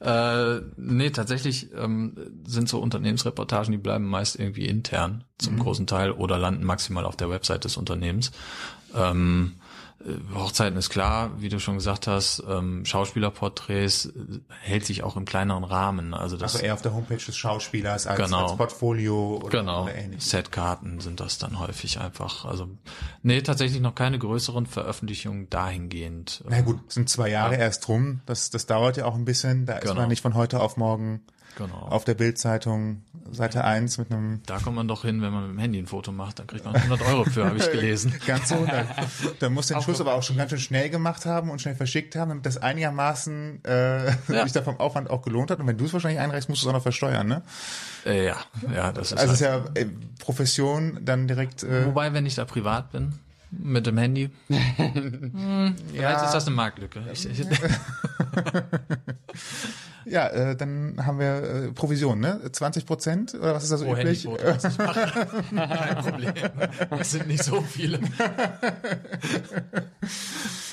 [0.00, 5.60] äh, nee, tatsächlich ähm, sind so Unternehmensreportagen, die bleiben meist irgendwie intern zum mhm.
[5.60, 8.30] großen Teil oder landen maximal auf der Website des Unternehmens.
[8.94, 9.67] Ähm, äh,
[10.32, 14.10] Hochzeiten ist klar, wie du schon gesagt hast, ähm, Schauspielerporträts äh,
[14.60, 16.14] hält sich auch im kleineren Rahmen.
[16.14, 19.82] Also, das, also eher auf der Homepage des Schauspielers als, genau, als Portfolio oder, genau.
[19.84, 20.24] oder ähnlich.
[20.24, 22.44] Setkarten sind das dann häufig einfach.
[22.44, 22.68] Also
[23.22, 26.44] nee, tatsächlich noch keine größeren Veröffentlichungen dahingehend.
[26.48, 27.60] Na gut, sind zwei Jahre ja.
[27.60, 28.20] erst rum.
[28.24, 29.66] Das, das dauert ja auch ein bisschen.
[29.66, 29.92] Da genau.
[29.92, 31.22] ist man nicht von heute auf morgen
[31.58, 31.74] Genau.
[31.74, 34.42] Auf der Bildzeitung Seite 1 mit einem.
[34.46, 36.64] Da kommt man doch hin, wenn man mit dem Handy ein Foto macht, dann kriegt
[36.64, 38.14] man 100 Euro für, habe ich gelesen.
[38.26, 38.64] ganz so.
[38.64, 38.84] Da,
[39.40, 42.14] da muss den Schuss aber auch schon ganz schön schnell gemacht haben und schnell verschickt
[42.14, 44.44] haben, damit das einigermaßen äh, ja.
[44.44, 45.58] sich da vom Aufwand auch gelohnt hat.
[45.58, 47.42] Und wenn du es wahrscheinlich einreichst, musst du es auch noch versteuern, ne?
[48.06, 48.36] Äh, ja,
[48.72, 49.18] ja, das ist.
[49.18, 49.66] Also halt.
[49.68, 49.86] ist ja äh,
[50.20, 51.64] Profession dann direkt.
[51.64, 53.14] Äh, Wobei, wenn ich da privat bin,
[53.50, 54.30] mit dem Handy.
[54.46, 56.24] hm, vielleicht ja.
[56.24, 57.02] ist das eine Marktlücke.
[57.12, 57.44] Ich, ich
[60.10, 62.40] Ja, äh, dann haben wir äh, Provision, ne?
[62.50, 64.28] 20 Prozent oder was ist das so oh, üblich?
[64.38, 66.32] Kein Problem.
[66.90, 67.98] Das sind nicht so viele.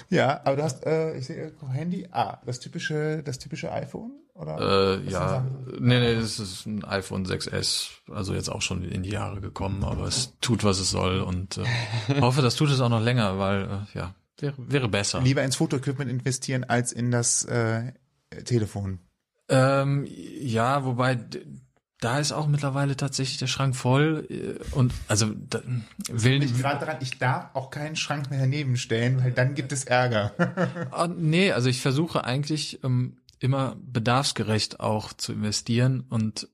[0.10, 5.00] ja, aber du hast, äh, ich sehe Handy, ah, das typische, das typische iPhone oder?
[5.00, 5.46] Äh, ja,
[5.80, 9.84] nee, nee, das ist ein iPhone 6s, also jetzt auch schon in die Jahre gekommen,
[9.84, 13.40] aber es tut, was es soll und äh, hoffe, das tut es auch noch länger,
[13.40, 15.22] weil äh, ja wäre, wäre besser.
[15.22, 17.94] Lieber ins Fotoequipment investieren als in das äh,
[18.44, 19.00] Telefon.
[19.48, 21.20] Ähm, ja, wobei
[22.00, 25.62] da ist auch mittlerweile tatsächlich der Schrank voll äh, und also da,
[26.10, 29.72] will ich gerade dran, ich darf auch keinen Schrank mehr daneben stellen, weil dann gibt
[29.72, 30.34] es Ärger.
[30.92, 36.50] ah, nee, also ich versuche eigentlich ähm, immer bedarfsgerecht auch zu investieren und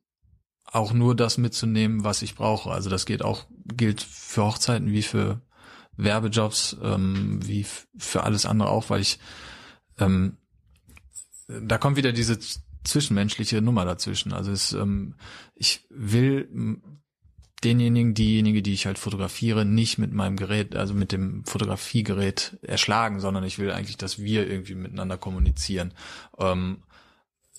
[0.65, 2.71] auch nur das mitzunehmen, was ich brauche.
[2.71, 5.41] Also das geht auch gilt für Hochzeiten wie für
[5.97, 7.65] Werbejobs, ähm, wie
[7.97, 9.19] für alles andere auch, weil ich
[9.99, 10.37] ähm,
[11.47, 12.39] da kommt wieder diese
[12.83, 14.33] zwischenmenschliche Nummer dazwischen.
[14.33, 15.15] Also es, ähm,
[15.55, 16.81] ich will
[17.63, 23.19] denjenigen, diejenige, die ich halt fotografiere, nicht mit meinem Gerät, also mit dem Fotografiegerät erschlagen,
[23.19, 25.93] sondern ich will eigentlich, dass wir irgendwie miteinander kommunizieren.
[26.39, 26.83] Ähm,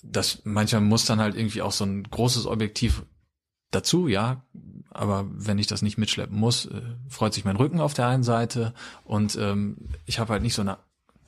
[0.03, 3.03] das manchmal muss dann halt irgendwie auch so ein großes Objektiv
[3.71, 4.43] dazu, ja.
[4.89, 8.23] Aber wenn ich das nicht mitschleppen muss, äh, freut sich mein Rücken auf der einen
[8.23, 8.73] Seite
[9.05, 10.77] und ähm, ich habe halt nicht so eine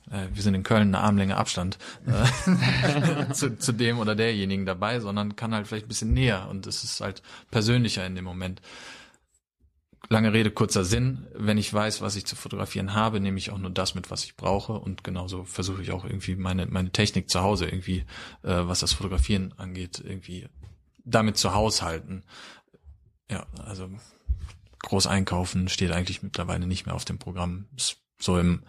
[0.06, 5.36] wir sind in Köln eine Armlänge Abstand äh, zu, zu dem oder derjenigen dabei, sondern
[5.36, 8.60] kann halt vielleicht ein bisschen näher und es ist halt persönlicher in dem Moment.
[10.08, 11.26] Lange Rede, kurzer Sinn.
[11.34, 14.22] Wenn ich weiß, was ich zu fotografieren habe, nehme ich auch nur das mit, was
[14.22, 14.74] ich brauche.
[14.74, 18.04] Und genauso versuche ich auch irgendwie meine, meine Technik zu Hause irgendwie,
[18.44, 20.46] äh, was das Fotografieren angeht, irgendwie
[21.04, 22.22] damit zu haushalten.
[23.28, 23.90] Ja, also
[24.82, 27.66] groß einkaufen steht eigentlich mittlerweile nicht mehr auf dem Programm.
[28.20, 28.62] So im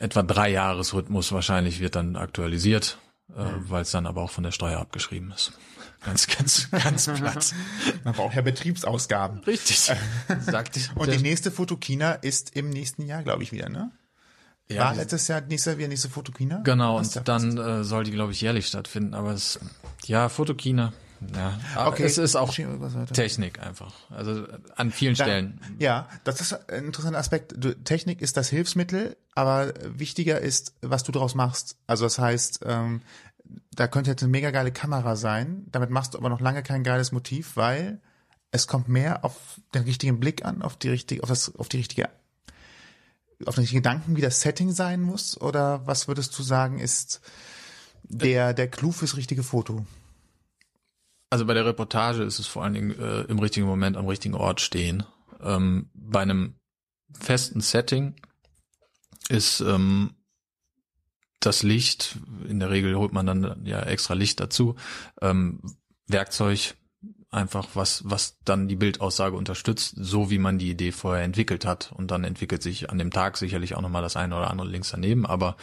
[0.00, 2.98] etwa drei Jahresrhythmus wahrscheinlich wird dann aktualisiert,
[3.36, 3.70] äh, mhm.
[3.70, 5.52] weil es dann aber auch von der Steuer abgeschrieben ist.
[6.04, 7.54] Ganz, ganz, ganz platt.
[8.04, 9.40] Man braucht ja Betriebsausgaben.
[9.40, 9.78] Richtig.
[10.40, 13.90] Sagt Und die nächste Fotokina ist im nächsten Jahr, glaube ich, wieder, ne?
[14.68, 16.60] Ja, War letztes Jahr nächstes Jahr wieder nächste Fotokina?
[16.64, 19.14] Genau, und dann äh, soll die, glaube ich, jährlich stattfinden.
[19.14, 19.60] Aber es,
[20.04, 20.92] ja, Fotokina,
[21.34, 22.04] ja, okay.
[22.04, 22.54] es ist auch
[23.12, 23.94] Technik einfach.
[24.10, 25.60] Also an vielen da, Stellen.
[25.78, 27.54] Ja, das ist ein interessanter Aspekt.
[27.56, 31.76] Du, Technik ist das Hilfsmittel, aber wichtiger ist, was du daraus machst.
[31.86, 33.02] Also das heißt, ähm,
[33.74, 35.66] da könnte jetzt eine mega geile Kamera sein.
[35.70, 38.00] Damit machst du aber noch lange kein geiles Motiv, weil
[38.50, 41.78] es kommt mehr auf den richtigen Blick an, auf die richtige, auf das, auf die
[41.78, 42.08] richtige,
[43.44, 45.40] auf den richtigen Gedanken, wie das Setting sein muss.
[45.40, 47.20] Oder was würdest du sagen, ist
[48.02, 49.84] der der Clou fürs richtige Foto?
[51.30, 54.34] Also bei der Reportage ist es vor allen Dingen äh, im richtigen Moment am richtigen
[54.34, 55.04] Ort stehen.
[55.40, 56.54] Ähm, bei einem
[57.18, 58.14] festen Setting
[59.28, 60.14] ist ähm,
[61.40, 62.16] das Licht.
[62.48, 64.76] In der Regel holt man dann ja extra Licht dazu.
[65.20, 65.60] Ähm,
[66.06, 66.74] Werkzeug
[67.30, 71.92] einfach was, was dann die Bildaussage unterstützt, so wie man die Idee vorher entwickelt hat.
[71.92, 74.90] Und dann entwickelt sich an dem Tag sicherlich auch nochmal das eine oder andere links
[74.90, 75.26] daneben.
[75.26, 75.56] Aber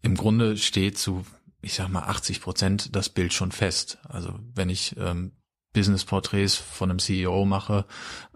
[0.00, 1.24] im Grunde steht zu,
[1.62, 3.98] ich sag mal, 80 Prozent das Bild schon fest.
[4.08, 5.32] Also wenn ich ähm,
[5.72, 7.86] Business-Porträts von einem CEO mache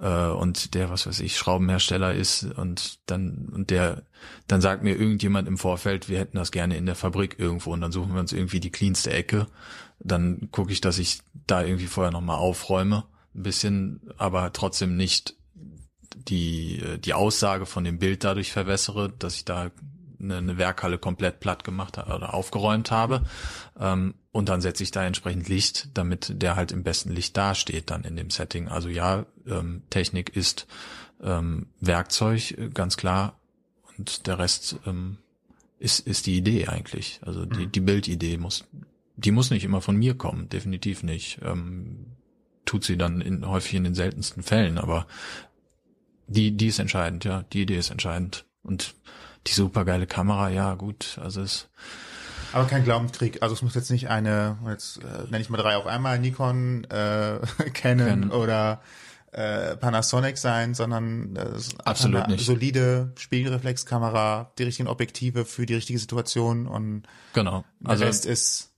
[0.00, 4.04] äh, und der, was weiß ich, Schraubenhersteller ist und dann und der
[4.48, 7.80] dann sagt mir irgendjemand im Vorfeld, wir hätten das gerne in der Fabrik irgendwo und
[7.80, 9.48] dann suchen wir uns irgendwie die cleanste Ecke.
[9.98, 15.36] Dann gucke ich, dass ich da irgendwie vorher nochmal aufräume, ein bisschen, aber trotzdem nicht
[16.14, 19.70] die die Aussage von dem Bild dadurch verwässere, dass ich da
[20.26, 23.22] eine, eine Werkhalle komplett platt gemacht habe oder aufgeräumt habe.
[23.78, 27.90] Ähm, und dann setze ich da entsprechend Licht, damit der halt im besten Licht dasteht
[27.90, 28.68] dann in dem Setting.
[28.68, 30.66] Also ja, ähm, Technik ist
[31.22, 33.40] ähm, Werkzeug, ganz klar.
[33.96, 35.18] Und der Rest ähm,
[35.78, 37.20] ist, ist die Idee eigentlich.
[37.24, 37.72] Also die, mhm.
[37.72, 38.64] die Bildidee muss,
[39.16, 41.38] die muss nicht immer von mir kommen, definitiv nicht.
[41.42, 42.16] Ähm,
[42.64, 45.06] tut sie dann in, häufig in den seltensten Fällen, aber
[46.26, 48.44] die, die ist entscheidend, ja, die Idee ist entscheidend.
[48.62, 48.94] Und
[49.46, 51.68] die supergeile Kamera, ja gut, also es.
[52.52, 53.42] Aber kein Glaubenskrieg.
[53.42, 56.84] Also es muss jetzt nicht eine, jetzt äh, nenne ich mal drei auf einmal, Nikon,
[56.84, 57.38] äh,
[57.74, 58.30] Canon, Canon.
[58.30, 58.80] oder
[59.32, 61.46] äh, Panasonic sein, sondern äh,
[61.84, 62.46] absolut eine nicht.
[62.46, 67.02] solide Spiegelreflexkamera, die richtigen Objektive für die richtige Situation und
[67.34, 67.64] genau.
[67.80, 68.72] Der also Rest ist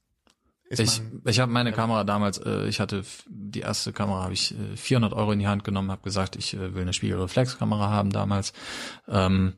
[0.70, 4.76] ich ich habe meine Kamera damals, äh, ich hatte die erste Kamera, habe ich äh,
[4.76, 8.52] 400 Euro in die Hand genommen, habe gesagt, ich äh, will eine Spiegelreflexkamera haben damals.
[9.08, 9.54] Ähm,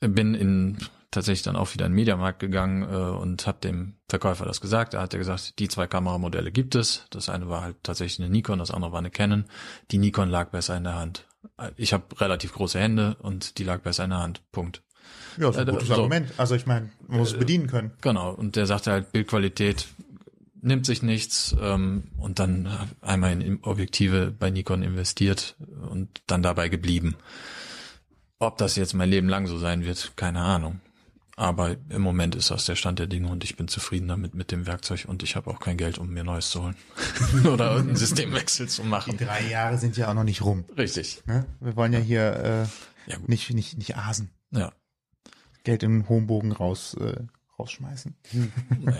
[0.00, 0.78] bin in
[1.10, 4.94] tatsächlich dann auch wieder in den Mediamarkt gegangen äh, und habe dem Verkäufer das gesagt.
[4.94, 7.06] Er hat ja gesagt, die zwei Kameramodelle gibt es.
[7.10, 9.44] Das eine war halt tatsächlich eine Nikon, das andere war eine Canon.
[9.90, 11.26] Die Nikon lag besser in der Hand.
[11.76, 14.42] Ich habe relativ große Hände und die lag besser in der Hand.
[14.52, 14.82] Punkt.
[15.38, 16.32] Ja, so ein äh, gutes so, Argument.
[16.36, 17.92] Also ich meine, man muss es bedienen können.
[18.00, 18.32] Genau.
[18.32, 19.86] Und der sagte halt, Bildqualität
[20.60, 22.68] nimmt sich nichts ähm, und dann
[23.00, 25.56] einmal in Objektive bei Nikon investiert
[25.88, 27.16] und dann dabei geblieben.
[28.40, 30.80] Ob das jetzt mein Leben lang so sein wird, keine Ahnung.
[31.36, 34.50] Aber im Moment ist das der Stand der Dinge und ich bin zufrieden damit mit
[34.50, 36.76] dem Werkzeug und ich habe auch kein Geld, um mir Neues zu holen.
[37.44, 39.16] Oder einen Systemwechsel zu machen.
[39.16, 40.64] Die drei Jahre sind ja auch noch nicht rum.
[40.76, 41.22] Richtig.
[41.26, 41.46] Ne?
[41.60, 42.68] Wir wollen ja hier
[43.06, 44.30] äh, ja, nicht, nicht, nicht asen.
[44.50, 44.72] Ja.
[45.62, 47.22] Geld im hohen Bogen raus, äh,
[47.58, 48.16] rausschmeißen.
[48.80, 48.98] Naja.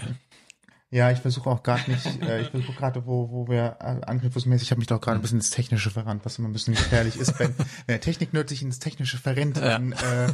[0.91, 4.69] Ja, ich versuche auch gerade nicht, äh, ich versuche gerade, wo, wo wir äh, anknüpfungsmäßig,
[4.69, 7.17] ich habe mich doch gerade ein bisschen ins Technische verrannt, was immer ein bisschen gefährlich
[7.17, 7.39] ist.
[7.39, 9.69] Wenn, wenn der Techniknerd sich ins Technische verrennt, ja.
[9.69, 10.33] dann äh,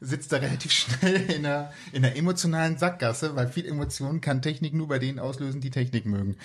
[0.00, 4.74] sitzt er relativ schnell in einer, in einer emotionalen Sackgasse, weil viel Emotionen kann Technik
[4.74, 6.36] nur bei denen auslösen, die Technik mögen.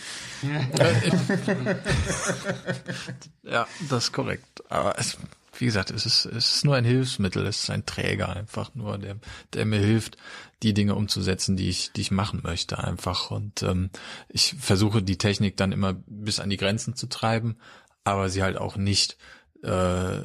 [3.44, 4.64] ja, das ist korrekt.
[4.70, 5.18] Aber es
[5.58, 8.98] wie gesagt, es ist, es ist nur ein Hilfsmittel, es ist ein Träger einfach nur,
[8.98, 9.18] der,
[9.54, 10.18] der mir hilft,
[10.64, 13.32] die Dinge umzusetzen, die ich, die ich machen möchte einfach.
[13.32, 13.90] Und ähm,
[14.30, 17.58] ich versuche die Technik dann immer bis an die Grenzen zu treiben,
[18.04, 19.18] aber sie halt auch nicht
[19.64, 20.22] äh,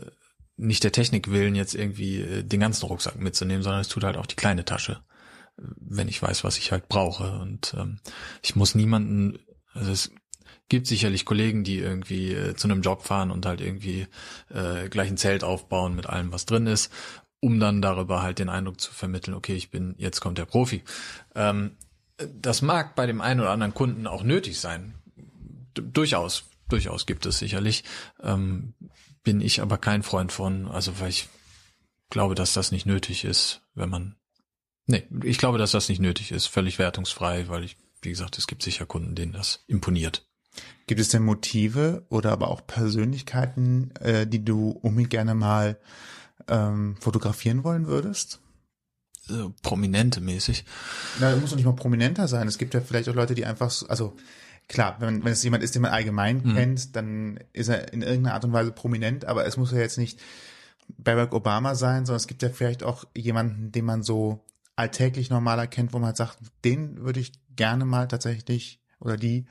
[0.56, 4.16] nicht der Technik willen jetzt irgendwie äh, den ganzen Rucksack mitzunehmen, sondern es tut halt
[4.16, 5.00] auch die kleine Tasche,
[5.56, 7.38] wenn ich weiß, was ich halt brauche.
[7.38, 8.00] Und ähm,
[8.42, 9.38] ich muss niemanden,
[9.74, 10.10] also es
[10.68, 14.06] gibt sicherlich Kollegen, die irgendwie äh, zu einem Job fahren und halt irgendwie
[14.50, 16.92] äh, gleich ein Zelt aufbauen mit allem, was drin ist,
[17.40, 20.82] um dann darüber halt den Eindruck zu vermitteln, okay, ich bin, jetzt kommt der Profi.
[21.34, 21.76] Ähm,
[22.32, 24.94] das mag bei dem einen oder anderen Kunden auch nötig sein.
[25.76, 27.84] D durchaus, durchaus gibt es sicherlich.
[28.22, 28.74] Ähm,
[29.22, 31.28] bin ich aber kein Freund von, also weil ich
[32.10, 34.16] glaube, dass das nicht nötig ist, wenn man
[34.86, 38.46] Nee, ich glaube, dass das nicht nötig ist, völlig wertungsfrei, weil ich, wie gesagt, es
[38.46, 40.26] gibt sicher Kunden, denen das imponiert.
[40.86, 45.78] Gibt es denn Motive oder aber auch Persönlichkeiten, äh, die du unbedingt gerne mal
[46.48, 48.40] ähm, fotografieren wollen würdest?
[49.22, 50.64] So prominente mäßig.
[51.18, 52.46] Na, muss doch nicht mal prominenter sein.
[52.46, 54.16] Es gibt ja vielleicht auch Leute, die einfach, so, also
[54.68, 56.54] klar, wenn, wenn es jemand ist, den man allgemein mhm.
[56.54, 59.98] kennt, dann ist er in irgendeiner Art und Weise prominent, aber es muss ja jetzt
[59.98, 60.20] nicht
[60.88, 64.44] Barack Obama sein, sondern es gibt ja vielleicht auch jemanden, den man so
[64.76, 69.46] alltäglich normaler kennt, wo man halt sagt, den würde ich gerne mal tatsächlich oder die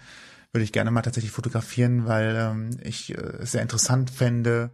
[0.55, 4.71] würde ich gerne mal tatsächlich fotografieren, weil ähm, ich äh, es sehr interessant fände,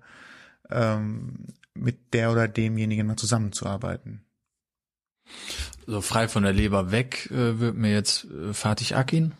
[0.69, 4.23] ähm, mit der oder demjenigen mal zusammenzuarbeiten.
[5.87, 9.31] So frei von der Leber weg äh, wird mir jetzt äh, Fatih Akin,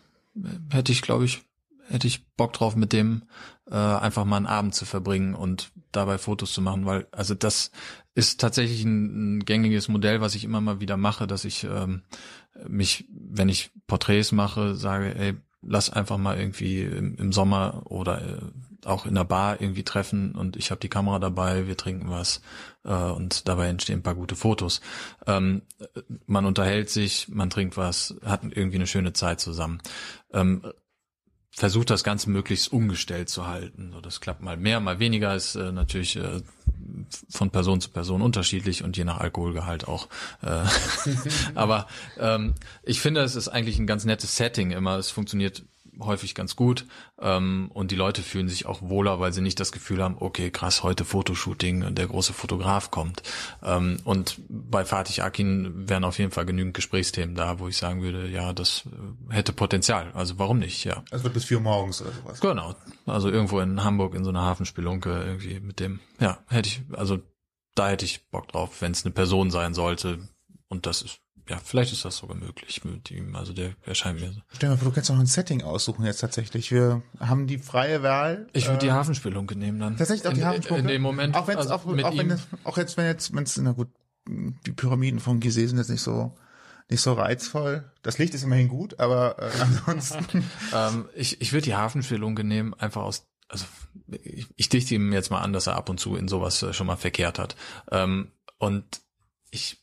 [0.70, 1.42] hätte ich, glaube ich,
[1.86, 3.22] hätte ich Bock drauf, mit dem
[3.70, 7.70] äh, einfach mal einen Abend zu verbringen und dabei Fotos zu machen, weil also das
[8.16, 12.02] ist tatsächlich ein, ein gängiges Modell, was ich immer mal wieder mache, dass ich ähm,
[12.66, 18.20] mich, wenn ich Porträts mache, sage, ey, lass einfach mal irgendwie im, im Sommer oder
[18.20, 22.10] äh, auch in der Bar irgendwie treffen und ich habe die Kamera dabei, wir trinken
[22.10, 22.42] was
[22.84, 24.80] äh, und dabei entstehen ein paar gute Fotos.
[25.26, 25.62] Ähm,
[26.26, 29.80] man unterhält sich, man trinkt was, hat irgendwie eine schöne Zeit zusammen.
[30.32, 30.62] Ähm,
[31.54, 33.90] versucht das Ganze möglichst umgestellt zu halten.
[33.92, 36.40] So, das klappt mal mehr, mal weniger, ist äh, natürlich äh,
[37.28, 40.08] von Person zu Person unterschiedlich und je nach Alkoholgehalt auch.
[40.42, 40.64] Äh,
[41.54, 41.86] aber
[42.18, 44.96] ähm, ich finde, es ist eigentlich ein ganz nettes Setting immer.
[44.96, 45.64] Es funktioniert
[46.00, 46.86] häufig ganz gut
[47.20, 50.50] ähm, und die Leute fühlen sich auch wohler, weil sie nicht das Gefühl haben, okay,
[50.50, 53.22] krass, heute Fotoshooting und der große Fotograf kommt.
[53.62, 58.02] Ähm, und bei Fatih Akin wären auf jeden Fall genügend Gesprächsthemen da, wo ich sagen
[58.02, 60.10] würde, ja, das äh, hätte Potenzial.
[60.14, 61.04] Also warum nicht, ja.
[61.10, 62.40] Es wird bis vier morgens oder sowas.
[62.40, 62.74] Genau.
[63.06, 67.18] Also irgendwo in Hamburg in so einer Hafenspelunke irgendwie mit dem, ja, hätte ich, also
[67.74, 70.28] da hätte ich Bock drauf, wenn es eine Person sein sollte.
[70.68, 73.34] Und das ist ja, vielleicht ist das sogar möglich mit ihm.
[73.34, 74.40] Also der erscheint mir so.
[74.52, 76.70] Stell dir mal vor, du kannst noch ein Setting aussuchen jetzt tatsächlich.
[76.70, 78.46] Wir haben die freie Wahl.
[78.52, 79.96] Ich würde äh, die Hafenspelunke nehmen dann.
[79.96, 80.88] Tatsächlich auch die Hafenspelunke?
[80.88, 81.34] In dem Moment.
[81.34, 83.88] Auch wenn also auch, auch wenn es, auch jetzt, wenn jetzt, wenn es, na gut,
[84.28, 86.36] die Pyramiden von Gizeh sind jetzt nicht so,
[86.88, 87.90] nicht so reizvoll.
[88.02, 89.50] Das Licht ist immerhin gut, aber äh,
[89.86, 90.44] ansonsten.
[90.74, 93.66] ähm, ich ich würde die Hafenspelunke nehmen, einfach aus also
[94.22, 96.72] ich, ich dichte ihm jetzt mal an, dass er ab und zu in sowas äh,
[96.72, 97.54] schon mal verkehrt hat.
[97.90, 99.02] Ähm, und
[99.50, 99.81] ich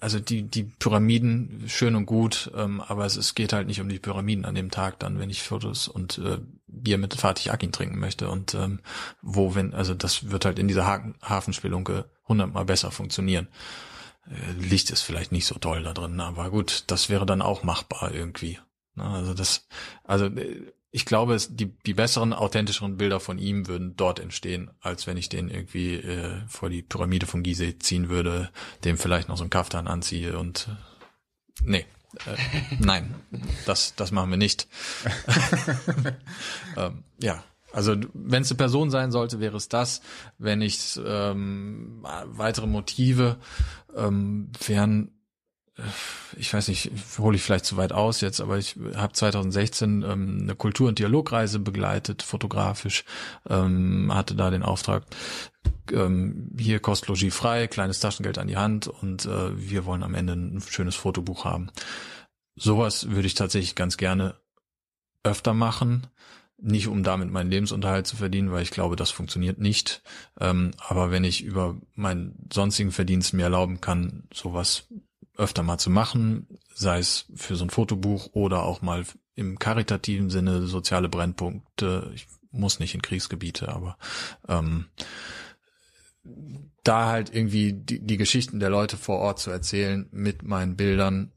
[0.00, 3.88] also die, die Pyramiden schön und gut, ähm, aber es, es geht halt nicht um
[3.88, 7.72] die Pyramiden an dem Tag dann, wenn ich Fotos und äh, Bier mit Fatih Akin
[7.72, 8.80] trinken möchte und ähm,
[9.22, 13.48] wo, wenn, also das wird halt in dieser ha Hafenspelunke hundertmal besser funktionieren.
[14.28, 17.62] Äh, Licht ist vielleicht nicht so toll da drin, aber gut, das wäre dann auch
[17.62, 18.58] machbar irgendwie.
[18.94, 19.66] Ne, also das,
[20.04, 24.70] also äh, ich glaube, es, die, die besseren, authentischeren Bilder von ihm würden dort entstehen,
[24.80, 28.48] als wenn ich den irgendwie äh, vor die Pyramide von Gizeh ziehen würde,
[28.84, 31.86] dem vielleicht noch so ein Kaftan anziehe und äh, nee.
[32.26, 32.36] Äh,
[32.78, 33.12] nein,
[33.66, 34.68] das, das machen wir nicht.
[36.76, 37.42] ähm, ja,
[37.72, 40.00] also wenn es eine Person sein sollte, wäre es das.
[40.38, 43.38] Wenn ich ähm, weitere Motive
[43.96, 45.10] ähm, wären
[46.36, 50.38] ich weiß nicht, hole ich vielleicht zu weit aus jetzt, aber ich habe 2016 ähm,
[50.42, 53.04] eine Kultur- und Dialogreise begleitet, fotografisch,
[53.48, 55.04] ähm, hatte da den Auftrag,
[55.92, 60.34] ähm, hier Kostlogie frei, kleines Taschengeld an die Hand und äh, wir wollen am Ende
[60.34, 61.70] ein schönes Fotobuch haben.
[62.56, 64.36] Sowas würde ich tatsächlich ganz gerne
[65.24, 66.06] öfter machen.
[66.56, 70.02] Nicht um damit meinen Lebensunterhalt zu verdienen, weil ich glaube, das funktioniert nicht.
[70.40, 74.86] Ähm, aber wenn ich über meinen sonstigen Verdienst mir erlauben kann, sowas
[75.36, 79.04] öfter mal zu machen, sei es für so ein Fotobuch oder auch mal
[79.34, 82.10] im karitativen Sinne soziale Brennpunkte.
[82.14, 83.98] Ich muss nicht in Kriegsgebiete, aber
[84.48, 84.86] ähm,
[86.84, 91.32] da halt irgendwie die, die Geschichten der Leute vor Ort zu erzählen mit meinen Bildern,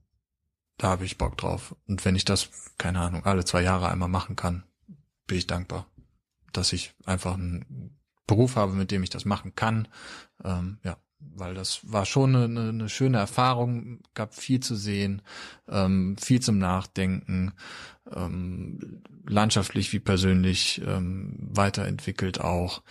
[0.78, 1.76] da habe ich Bock drauf.
[1.88, 4.64] Und wenn ich das, keine Ahnung, alle zwei Jahre einmal machen kann,
[5.26, 5.88] bin ich dankbar,
[6.54, 9.88] dass ich einfach einen Beruf habe, mit dem ich das machen kann.
[10.44, 15.22] Ähm, ja weil das war schon eine, eine schöne Erfahrung, gab viel zu sehen,
[15.68, 17.54] ähm, viel zum Nachdenken,
[18.14, 22.82] ähm, landschaftlich wie persönlich ähm, weiterentwickelt auch.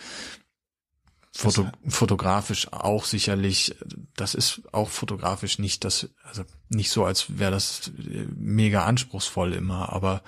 [1.32, 3.76] Foto, fotografisch auch sicherlich,
[4.16, 7.92] das ist auch fotografisch nicht das, also nicht so, als wäre das
[8.34, 10.22] mega anspruchsvoll immer, aber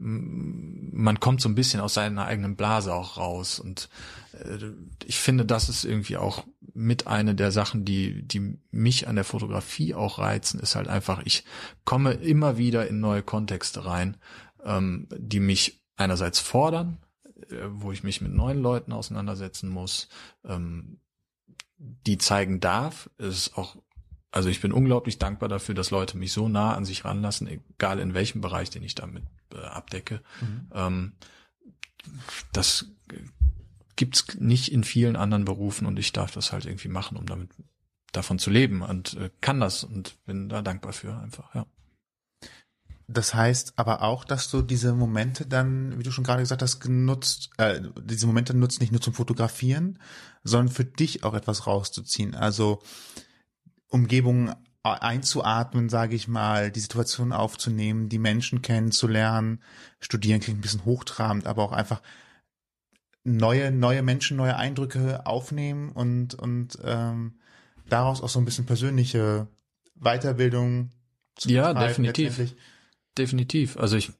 [0.00, 3.58] man kommt so ein bisschen aus seiner eigenen Blase auch raus.
[3.58, 3.88] Und
[4.32, 4.58] äh,
[5.04, 6.44] ich finde, das ist irgendwie auch
[6.74, 11.22] mit eine der Sachen, die, die mich an der Fotografie auch reizen, ist halt einfach,
[11.24, 11.44] ich
[11.84, 14.16] komme immer wieder in neue Kontexte rein,
[14.64, 16.98] ähm, die mich einerseits fordern,
[17.50, 20.08] äh, wo ich mich mit neuen Leuten auseinandersetzen muss,
[20.44, 21.00] ähm,
[21.78, 23.76] die zeigen darf, ist auch
[24.30, 27.98] also ich bin unglaublich dankbar dafür, dass Leute mich so nah an sich ranlassen, egal
[27.98, 29.22] in welchem Bereich, den ich damit
[29.54, 30.22] äh, abdecke.
[30.40, 30.70] Mhm.
[30.72, 31.12] Ähm,
[32.52, 32.86] das
[33.96, 37.50] gibt's nicht in vielen anderen Berufen und ich darf das halt irgendwie machen, um damit
[38.12, 41.66] davon zu leben und äh, kann das und bin da dankbar für einfach, ja.
[43.10, 46.78] Das heißt aber auch, dass du diese Momente dann, wie du schon gerade gesagt hast,
[46.78, 49.98] genutzt, äh, diese Momente nutzt nicht nur zum Fotografieren,
[50.44, 52.34] sondern für dich auch etwas rauszuziehen.
[52.34, 52.82] Also
[53.88, 54.54] Umgebung
[54.92, 59.62] einzuatmen, sage ich mal, die Situation aufzunehmen, die Menschen kennenzulernen.
[60.00, 62.02] Studieren klingt ein bisschen hochtrabend, aber auch einfach
[63.24, 67.38] neue, neue Menschen, neue Eindrücke aufnehmen und, und ähm,
[67.88, 69.48] daraus auch so ein bisschen persönliche
[69.94, 70.90] Weiterbildung
[71.36, 72.54] zu Ja, definitiv.
[73.16, 73.76] Definitiv.
[73.76, 74.12] Also ich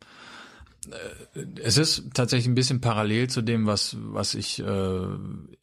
[1.62, 5.06] es ist tatsächlich ein bisschen parallel zu dem, was was ich äh,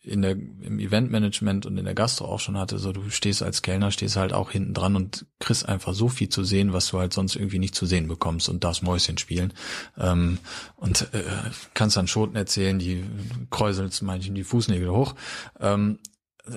[0.01, 2.78] in der im Eventmanagement und in der Gastro auch schon hatte.
[2.78, 6.30] So du stehst als Kellner, stehst halt auch hinten dran und kriegst einfach so viel
[6.30, 9.53] zu sehen, was du halt sonst irgendwie nicht zu sehen bekommst und darfst Mäuschen spielen
[9.97, 10.38] ähm,
[10.76, 11.24] und äh,
[11.74, 13.03] kannst dann Schoten erzählen, die
[13.49, 15.16] kräuselst manchen die Fußnägel hoch
[15.59, 15.99] ähm,
[16.45, 16.51] äh,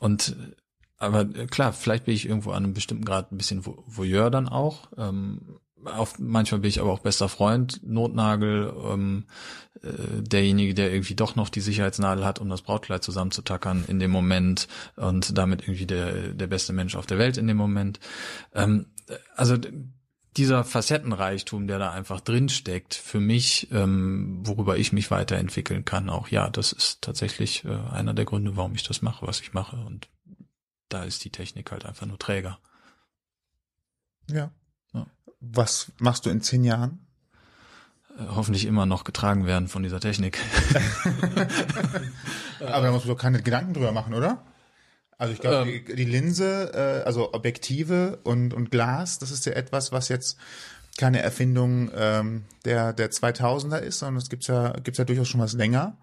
[0.00, 0.36] und
[0.98, 4.88] aber klar, vielleicht bin ich irgendwo an einem bestimmten Grad ein bisschen Voyeur dann auch.
[4.96, 9.24] Ähm, auf, manchmal bin ich aber auch bester Freund, Notnagel, ähm,
[9.82, 14.10] äh, derjenige, der irgendwie doch noch die Sicherheitsnadel hat, um das Brautkleid zusammenzutackern in dem
[14.10, 18.00] Moment und damit irgendwie der, der beste Mensch auf der Welt in dem Moment.
[18.54, 18.86] Ähm,
[19.34, 19.56] also
[20.36, 26.08] dieser Facettenreichtum, der da einfach drin steckt, für mich, ähm, worüber ich mich weiterentwickeln kann,
[26.08, 29.52] auch ja, das ist tatsächlich äh, einer der Gründe, warum ich das mache, was ich
[29.52, 29.76] mache.
[29.76, 30.08] Und
[30.88, 32.58] da ist die Technik halt einfach nur Träger.
[34.30, 34.52] Ja,
[35.42, 37.00] was machst du in zehn Jahren?
[38.18, 40.38] Äh, hoffentlich immer noch getragen werden von dieser Technik.
[42.60, 44.42] Aber da musst du doch keine Gedanken drüber machen, oder?
[45.18, 49.46] Also ich glaube, ähm, die, die, Linse, äh, also Objektive und, und Glas, das ist
[49.46, 50.38] ja etwas, was jetzt
[50.98, 55.40] keine Erfindung ähm, der, der 2000er ist, sondern es gibt's ja, gibt's ja durchaus schon
[55.40, 55.96] was länger.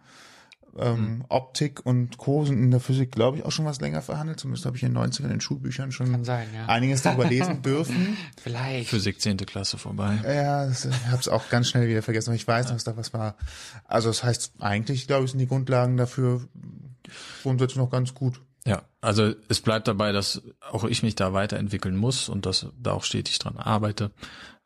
[0.77, 1.25] Ähm, mhm.
[1.29, 2.45] Optik und Co.
[2.45, 4.39] sind in der Physik, glaube ich, auch schon was länger verhandelt.
[4.39, 6.65] Zumindest habe ich in den 90ern in den Schulbüchern schon sein, ja.
[6.67, 8.17] einiges darüber lesen dürfen.
[8.41, 8.89] Vielleicht.
[8.89, 9.37] Physik 10.
[9.37, 10.19] Klasse vorbei.
[10.23, 12.97] Ja, ich habe es auch ganz schnell wieder vergessen, aber ich weiß noch, dass da
[12.97, 13.35] was war.
[13.85, 16.47] Also das heißt, eigentlich, glaube ich, sind die Grundlagen dafür
[17.43, 18.41] grundsätzlich noch ganz gut.
[18.65, 22.91] Ja, also es bleibt dabei, dass auch ich mich da weiterentwickeln muss und dass da
[22.91, 24.11] auch stetig dran arbeite.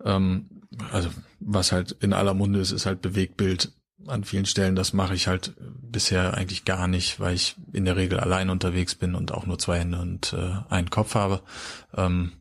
[0.04, 0.50] Ähm,
[0.92, 3.72] also was halt in aller Munde ist, ist halt Bewegtbild
[4.08, 4.76] an vielen Stellen.
[4.76, 8.96] Das mache ich halt bisher eigentlich gar nicht, weil ich in der Regel allein unterwegs
[8.96, 11.42] bin und auch nur zwei Hände und äh, einen Kopf habe.
[11.96, 12.34] Ähm,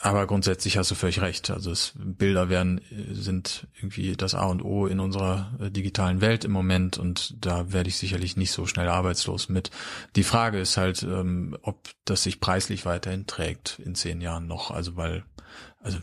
[0.00, 1.50] aber grundsätzlich hast du völlig recht.
[1.50, 2.82] Also es, Bilder werden
[3.12, 7.72] sind irgendwie das A und O in unserer äh, digitalen Welt im Moment und da
[7.72, 9.70] werde ich sicherlich nicht so schnell arbeitslos mit.
[10.14, 14.70] Die Frage ist halt, ähm, ob das sich preislich weiterhin trägt in zehn Jahren noch.
[14.70, 15.24] Also weil
[15.80, 15.98] also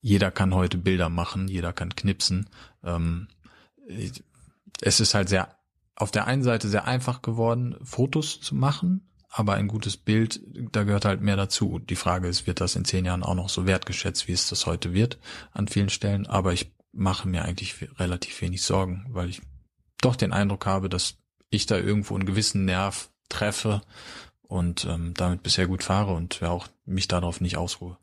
[0.00, 2.48] jeder kann heute Bilder machen, jeder kann knipsen.
[2.84, 3.28] Ähm,
[4.80, 5.56] es ist halt sehr,
[5.96, 10.40] auf der einen Seite sehr einfach geworden, Fotos zu machen, aber ein gutes Bild,
[10.72, 11.78] da gehört halt mehr dazu.
[11.78, 14.66] Die Frage ist, wird das in zehn Jahren auch noch so wertgeschätzt, wie es das
[14.66, 15.18] heute wird,
[15.52, 16.26] an vielen Stellen.
[16.26, 19.42] Aber ich mache mir eigentlich relativ wenig Sorgen, weil ich
[20.00, 21.16] doch den Eindruck habe, dass
[21.50, 23.82] ich da irgendwo einen gewissen Nerv treffe
[24.42, 27.98] und ähm, damit bisher gut fahre und ja auch mich darauf nicht ausruhe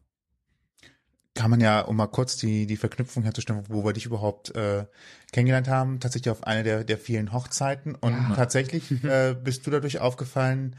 [1.36, 4.86] kann man ja, um mal kurz die, die Verknüpfung herzustellen, wo wir dich überhaupt äh,
[5.34, 7.94] kennengelernt haben, tatsächlich auf eine der, der vielen Hochzeiten.
[7.94, 8.36] Und ja.
[8.36, 10.76] tatsächlich äh, bist du dadurch aufgefallen,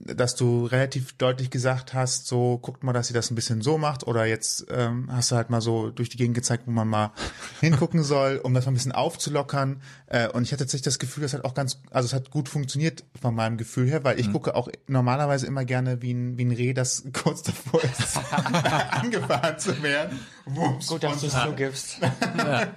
[0.00, 3.78] dass du relativ deutlich gesagt hast, so guckt mal, dass sie das ein bisschen so
[3.78, 6.88] macht oder jetzt ähm, hast du halt mal so durch die Gegend gezeigt, wo man
[6.88, 7.12] mal
[7.60, 9.80] hingucken soll, um das mal ein bisschen aufzulockern.
[10.06, 12.48] Äh, und ich hatte tatsächlich das Gefühl, das hat auch ganz, also es hat gut
[12.48, 14.32] funktioniert von meinem Gefühl her, weil ich mhm.
[14.32, 18.18] gucke auch normalerweise immer gerne wie ein, wie ein Reh, das kurz davor ist,
[18.90, 20.18] angefahren zu werden.
[20.46, 21.98] Wumms, gut, dass du es zugibst.
[22.38, 22.68] ja.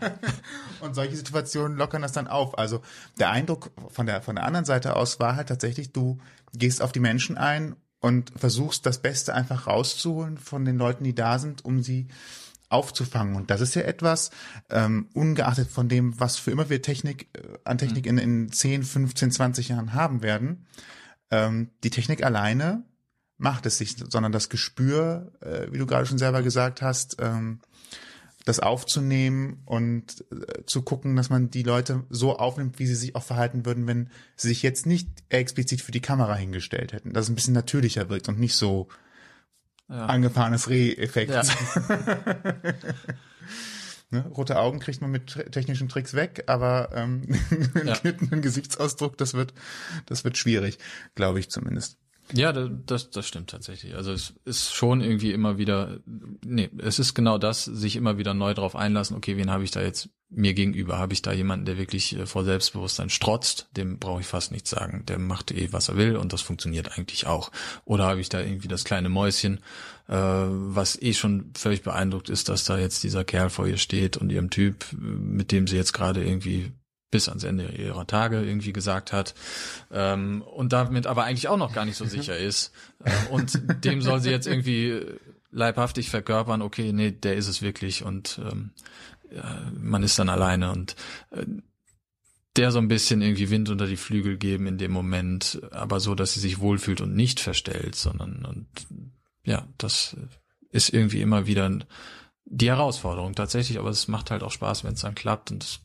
[0.81, 2.57] Und solche Situationen lockern das dann auf.
[2.57, 2.81] Also
[3.19, 6.19] der Eindruck von der, von der anderen Seite aus war halt tatsächlich, du
[6.53, 11.15] gehst auf die Menschen ein und versuchst das Beste einfach rauszuholen von den Leuten, die
[11.15, 12.07] da sind, um sie
[12.69, 13.35] aufzufangen.
[13.35, 14.29] Und das ist ja etwas,
[14.69, 18.83] ähm, ungeachtet von dem, was für immer wir Technik, äh, an Technik in, in 10,
[18.83, 20.65] 15, 20 Jahren haben werden,
[21.31, 22.83] ähm, die Technik alleine
[23.37, 27.59] macht es nicht, sondern das Gespür, äh, wie du gerade schon selber gesagt hast, ähm,
[28.45, 33.15] das aufzunehmen und äh, zu gucken, dass man die Leute so aufnimmt, wie sie sich
[33.15, 37.13] auch verhalten würden, wenn sie sich jetzt nicht explizit für die Kamera hingestellt hätten.
[37.13, 38.87] Dass es ein bisschen natürlicher wirkt und nicht so
[39.89, 40.05] ja.
[40.05, 41.31] angefahrenes Reh-Effekt.
[41.31, 41.43] Ja.
[44.09, 44.25] ne?
[44.27, 47.27] Rote Augen kriegt man mit technischen Tricks weg, aber ähm,
[47.83, 47.99] ja.
[48.03, 49.53] einen Gesichtsausdruck, das wird,
[50.05, 50.77] das wird schwierig,
[51.15, 51.97] glaube ich zumindest.
[52.33, 53.95] Ja, das, das stimmt tatsächlich.
[53.95, 55.99] Also es ist schon irgendwie immer wieder,
[56.45, 59.71] nee, es ist genau das, sich immer wieder neu drauf einlassen, okay, wen habe ich
[59.71, 60.99] da jetzt mir gegenüber?
[60.99, 63.69] Habe ich da jemanden, der wirklich äh, vor Selbstbewusstsein strotzt?
[63.75, 65.03] Dem brauche ich fast nichts sagen.
[65.07, 67.51] Der macht eh, was er will und das funktioniert eigentlich auch.
[67.83, 69.57] Oder habe ich da irgendwie das kleine Mäuschen,
[70.07, 74.17] äh, was eh schon völlig beeindruckt ist, dass da jetzt dieser Kerl vor ihr steht
[74.17, 76.73] und ihrem Typ, mit dem sie jetzt gerade irgendwie
[77.11, 79.33] bis ans Ende ihrer Tage irgendwie gesagt hat
[79.91, 82.71] ähm, und damit aber eigentlich auch noch gar nicht so sicher ist
[83.03, 85.01] äh, und dem soll sie jetzt irgendwie
[85.51, 88.71] leibhaftig verkörpern, okay, nee, der ist es wirklich und ähm,
[89.31, 90.95] ja, man ist dann alleine und
[91.31, 91.45] äh,
[92.55, 96.15] der so ein bisschen irgendwie Wind unter die Flügel geben in dem Moment, aber so,
[96.15, 98.67] dass sie sich wohlfühlt und nicht verstellt, sondern und
[99.43, 100.15] ja, das
[100.71, 101.71] ist irgendwie immer wieder
[102.45, 105.51] die Herausforderung tatsächlich, aber es macht halt auch Spaß, wenn es dann klappt.
[105.51, 105.79] Und das,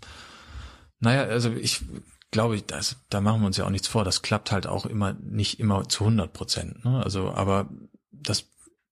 [1.05, 1.83] naja, also ich
[2.31, 4.05] glaube, das, da machen wir uns ja auch nichts vor.
[4.05, 6.85] Das klappt halt auch immer nicht immer zu 100 Prozent.
[6.85, 7.03] Ne?
[7.03, 7.69] Also, aber
[8.11, 8.47] das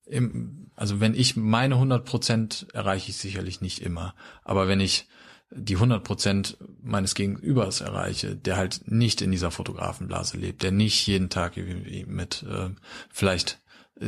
[0.06, 4.14] im, also wenn ich meine 100 Prozent erreiche ich sicherlich nicht immer.
[4.44, 5.08] Aber wenn ich
[5.50, 11.06] die 100 Prozent meines Gegenübers erreiche, der halt nicht in dieser Fotografenblase lebt, der nicht
[11.06, 12.70] jeden Tag mit äh,
[13.10, 13.58] vielleicht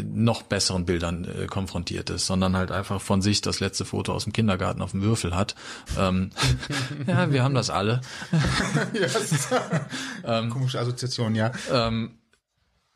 [0.03, 4.24] noch besseren Bildern äh, konfrontiert ist, sondern halt einfach von sich das letzte Foto aus
[4.24, 5.55] dem Kindergarten auf dem Würfel hat.
[5.99, 6.30] Ähm,
[7.07, 8.01] ja, wir haben das alle.
[10.24, 11.53] ähm, Komische Assoziation, ja.
[11.70, 12.18] Ähm,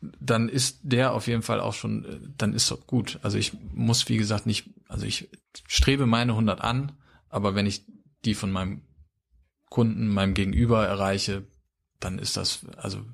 [0.01, 3.19] dann ist der auf jeden Fall auch schon, äh, dann ist doch gut.
[3.21, 5.29] Also ich muss, wie gesagt, nicht, also ich
[5.67, 6.93] strebe meine 100 an,
[7.29, 7.85] aber wenn ich
[8.25, 8.81] die von meinem
[9.69, 11.45] Kunden, meinem Gegenüber erreiche,
[11.99, 13.05] dann ist das, also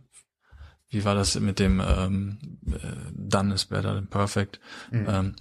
[0.89, 4.59] wie war das mit dem ähm, äh, Done is better than perfect?
[4.91, 5.05] Mhm.
[5.09, 5.35] Ähm,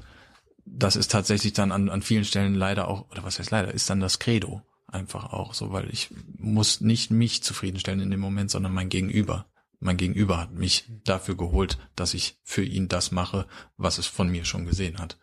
[0.65, 3.91] das ist tatsächlich dann an, an vielen Stellen leider auch, oder was heißt leider, ist
[3.91, 8.51] dann das Credo einfach auch so, weil ich muss nicht mich zufriedenstellen in dem Moment,
[8.51, 9.47] sondern mein Gegenüber.
[9.81, 14.29] Mein Gegenüber hat mich dafür geholt, dass ich für ihn das mache, was es von
[14.29, 15.19] mir schon gesehen hat.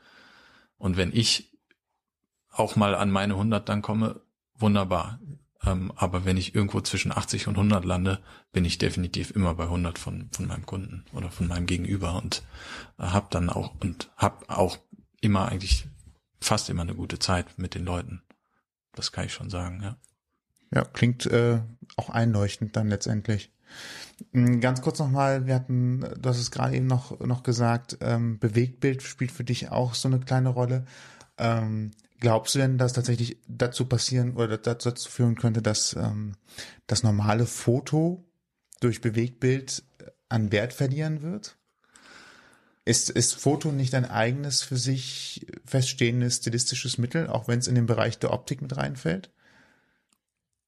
[0.78, 1.52] Und wenn ich
[2.50, 4.22] auch mal an meine 100 dann komme,
[4.56, 5.20] wunderbar.
[5.64, 8.20] Ähm, aber wenn ich irgendwo zwischen 80 und 100 lande,
[8.52, 12.44] bin ich definitiv immer bei 100 von, von meinem Kunden oder von meinem Gegenüber und
[12.98, 14.78] äh, habe dann auch und habe auch
[15.22, 15.88] immer eigentlich
[16.40, 18.24] fast immer eine gute Zeit mit den Leuten.
[18.94, 19.98] Das kann ich schon sagen, ja.
[20.74, 21.62] Ja, klingt äh,
[21.98, 23.52] auch einleuchtend dann letztendlich.
[24.32, 28.40] Hm, ganz kurz nochmal, wir hatten, du hast es gerade eben noch, noch gesagt, ähm,
[28.40, 30.86] Bewegtbild spielt für dich auch so eine kleine Rolle.
[31.38, 31.92] Ähm,
[32.22, 36.36] Glaubst du denn, dass tatsächlich dazu passieren oder dazu führen könnte, dass ähm,
[36.86, 38.24] das normale Foto
[38.80, 39.84] durch Bewegtbild
[40.30, 41.58] an Wert verlieren wird?
[42.86, 47.76] Ist, ist Foto nicht ein eigenes für sich feststehendes stilistisches Mittel, auch wenn es in
[47.76, 49.32] den Bereich der Optik mit reinfällt?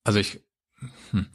[0.04, 0.42] Also ich,
[1.12, 1.28] hm,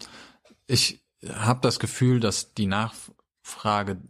[0.66, 4.00] ich habe das Gefühl, dass die Nachfrage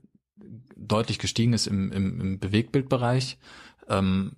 [0.75, 3.39] deutlich gestiegen ist im, im, im Bewegtbildbereich.
[3.89, 4.37] Ähm,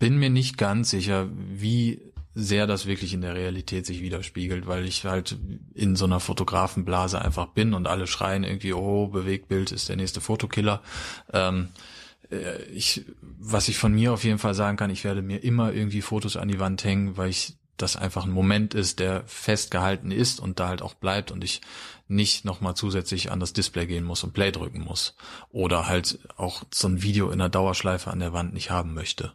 [0.00, 2.00] bin mir nicht ganz sicher, wie
[2.34, 5.36] sehr das wirklich in der Realität sich widerspiegelt, weil ich halt
[5.74, 10.20] in so einer Fotografenblase einfach bin und alle schreien irgendwie, oh, Bewegtbild ist der nächste
[10.20, 10.80] Fotokiller.
[11.32, 11.68] Ähm,
[12.30, 15.72] äh, ich, was ich von mir auf jeden Fall sagen kann, ich werde mir immer
[15.72, 20.10] irgendwie Fotos an die Wand hängen, weil ich das einfach ein Moment ist, der festgehalten
[20.10, 21.60] ist und da halt auch bleibt und ich
[22.08, 25.14] nicht nochmal zusätzlich an das Display gehen muss und Play drücken muss.
[25.50, 29.32] Oder halt auch so ein Video in der Dauerschleife an der Wand nicht haben möchte.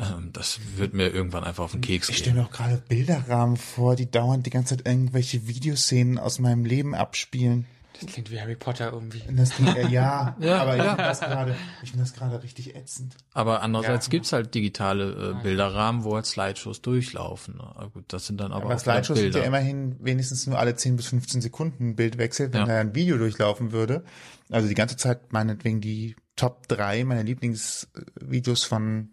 [0.00, 2.14] Ähm, das wird mir irgendwann einfach auf den Keks gehen.
[2.14, 6.38] Ich stelle mir auch gerade Bilderrahmen vor, die dauernd die ganze Zeit irgendwelche Videoszenen aus
[6.38, 7.66] meinem Leben abspielen.
[8.00, 9.22] Das klingt wie Harry Potter irgendwie.
[9.30, 13.14] Das klingt, äh, ja, ja, aber ich finde das gerade, ich das gerade richtig ätzend.
[13.34, 14.10] Aber andererseits ja.
[14.10, 17.56] gibt's halt digitale äh, Bilderrahmen, wo halt Slideshows durchlaufen.
[17.58, 17.90] Ne?
[17.92, 19.32] Gut, das sind dann aber, aber auch Slideshows Bilder.
[19.34, 22.66] sind ja immerhin wenigstens nur alle 10 bis 15 Sekunden Bildwechsel, wenn ja.
[22.66, 24.04] da ein Video durchlaufen würde.
[24.48, 29.10] Also die ganze Zeit meinetwegen die Top 3 meiner Lieblingsvideos von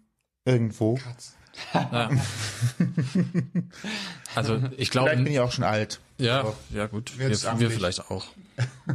[0.48, 0.98] irgendwo.
[1.74, 2.10] Ja.
[4.34, 6.00] also ich glaube, vielleicht bin ich auch schon alt.
[6.18, 6.56] Ja, so.
[6.76, 8.26] ja gut, wir, wir vielleicht auch.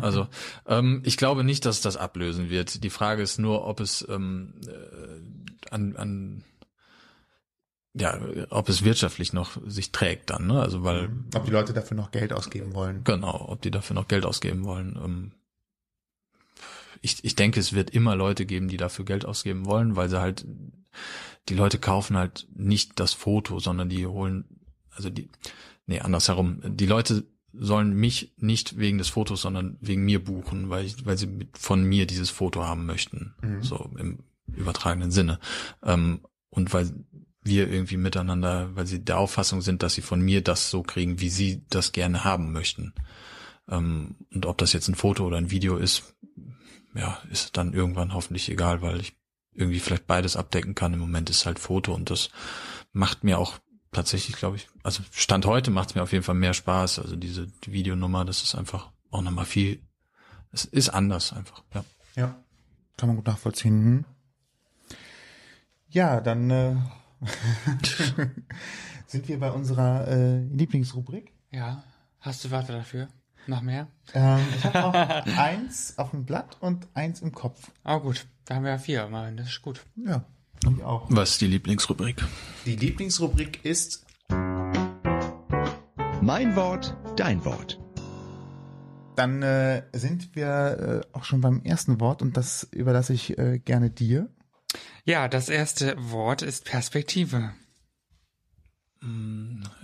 [0.02, 0.28] Also
[0.68, 2.84] ähm, ich glaube nicht, dass das ablösen wird.
[2.84, 6.44] Die Frage ist nur, ob es ähm, äh, an, an
[7.94, 10.60] ja, ob es wirtschaftlich noch sich trägt dann, ne?
[10.60, 13.04] Also weil ob die Leute dafür noch Geld ausgeben wollen.
[13.04, 15.00] Genau, ob die dafür noch Geld ausgeben wollen.
[15.04, 15.32] Ähm,
[17.02, 20.20] ich, ich denke, es wird immer Leute geben, die dafür Geld ausgeben wollen, weil sie
[20.20, 20.46] halt
[21.50, 24.46] die Leute kaufen halt nicht das Foto, sondern die holen,
[24.92, 25.30] also die,
[25.86, 30.86] nee, andersherum, die Leute sollen mich nicht wegen des Fotos, sondern wegen mir buchen, weil
[30.86, 33.62] ich, weil sie von mir dieses Foto haben möchten, mhm.
[33.62, 35.40] so im übertragenen Sinne.
[35.84, 36.92] Ähm, und weil
[37.44, 41.20] wir irgendwie miteinander, weil sie der Auffassung sind, dass sie von mir das so kriegen,
[41.20, 42.94] wie sie das gerne haben möchten.
[43.70, 46.16] Ähm, und ob das jetzt ein Foto oder ein Video ist,
[46.96, 49.16] ja, ist dann irgendwann hoffentlich egal, weil ich
[49.56, 50.94] irgendwie vielleicht beides abdecken kann.
[50.94, 52.30] Im Moment ist halt Foto und das
[52.92, 53.60] macht mir auch
[53.92, 57.00] tatsächlich, glaube ich, also Stand heute macht es mir auf jeden Fall mehr Spaß.
[57.00, 59.82] Also diese die Videonummer, das ist einfach auch nochmal viel,
[60.52, 61.86] es ist anders einfach, ja.
[62.16, 62.36] Ja,
[62.98, 63.84] kann man gut nachvollziehen.
[63.84, 64.06] Hm.
[65.90, 66.76] Ja, dann äh,
[69.08, 71.34] sind wir bei unserer äh, Lieblingsrubrik.
[71.52, 71.84] Ja,
[72.20, 73.08] hast du Warte dafür?
[73.46, 73.88] Noch mehr?
[74.14, 77.72] Ähm, ich habe noch eins auf dem Blatt und eins im Kopf.
[77.84, 78.26] Ah, gut.
[78.46, 79.10] Da haben wir ja vier.
[79.36, 79.86] Das ist gut.
[79.96, 80.26] Ja,
[80.64, 81.08] ich auch.
[81.10, 82.24] Was ist die Lieblingsrubrik?
[82.66, 84.06] Die Lieblingsrubrik ist
[86.22, 87.80] Mein Wort, dein Wort.
[89.16, 93.60] Dann äh, sind wir äh, auch schon beim ersten Wort und das überlasse ich äh,
[93.60, 94.30] gerne dir.
[95.06, 97.54] Ja, das erste Wort ist Perspektive.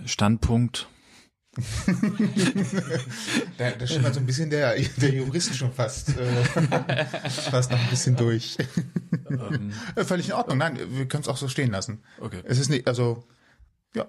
[0.04, 0.88] Standpunkt.
[3.58, 6.44] Da, da mal so ein bisschen der, der Jurist schon fast, äh,
[7.30, 8.56] fast noch ein bisschen durch.
[9.28, 10.58] Ähm, Äh, Völlig in Ordnung.
[10.58, 12.02] Nein, wir können es auch so stehen lassen.
[12.20, 12.40] Okay.
[12.44, 13.24] Es ist nicht, also,
[13.94, 14.06] ja.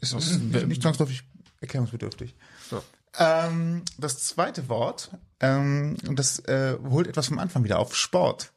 [0.00, 1.22] Es ist nicht, nicht zwangsläufig
[1.60, 2.34] erklärungsbedürftig.
[2.68, 2.82] So.
[3.18, 8.52] Ähm, das zweite Wort, ähm, das äh, holt etwas vom Anfang wieder auf, Sport.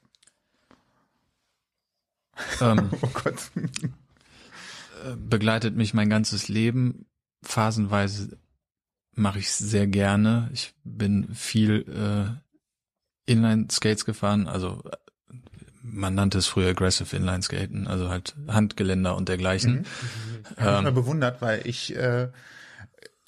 [2.62, 3.36] ähm, Oh Gott.
[5.18, 7.06] begleitet mich mein ganzes Leben.
[7.46, 8.38] Phasenweise
[9.14, 10.50] mache ich sehr gerne.
[10.54, 11.86] Ich bin viel
[13.28, 14.84] äh, Inline-Skates gefahren, also
[15.82, 19.86] man nannte es früher Aggressive Inline-Skaten, also halt Handgeländer und dergleichen.
[20.58, 22.30] Habe ich mal bewundert, weil ich äh,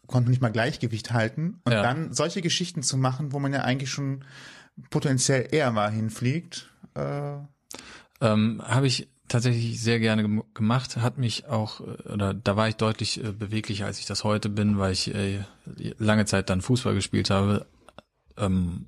[0.07, 1.61] konnte nicht mal Gleichgewicht halten.
[1.65, 1.83] Und Ja.
[1.83, 4.25] dann solche Geschichten zu machen, wo man ja eigentlich schon
[4.89, 6.69] potenziell eher mal hinfliegt.
[6.95, 7.37] Äh,
[8.19, 12.67] Ähm, Habe ich tatsächlich sehr gerne gem gemacht, hat mich auch, äh, oder da war
[12.67, 15.43] ich deutlich äh, beweglicher, als ich das heute bin, weil ich äh,
[15.97, 17.65] lange Zeit dann Fußball gespielt habe.
[18.37, 18.87] Ähm,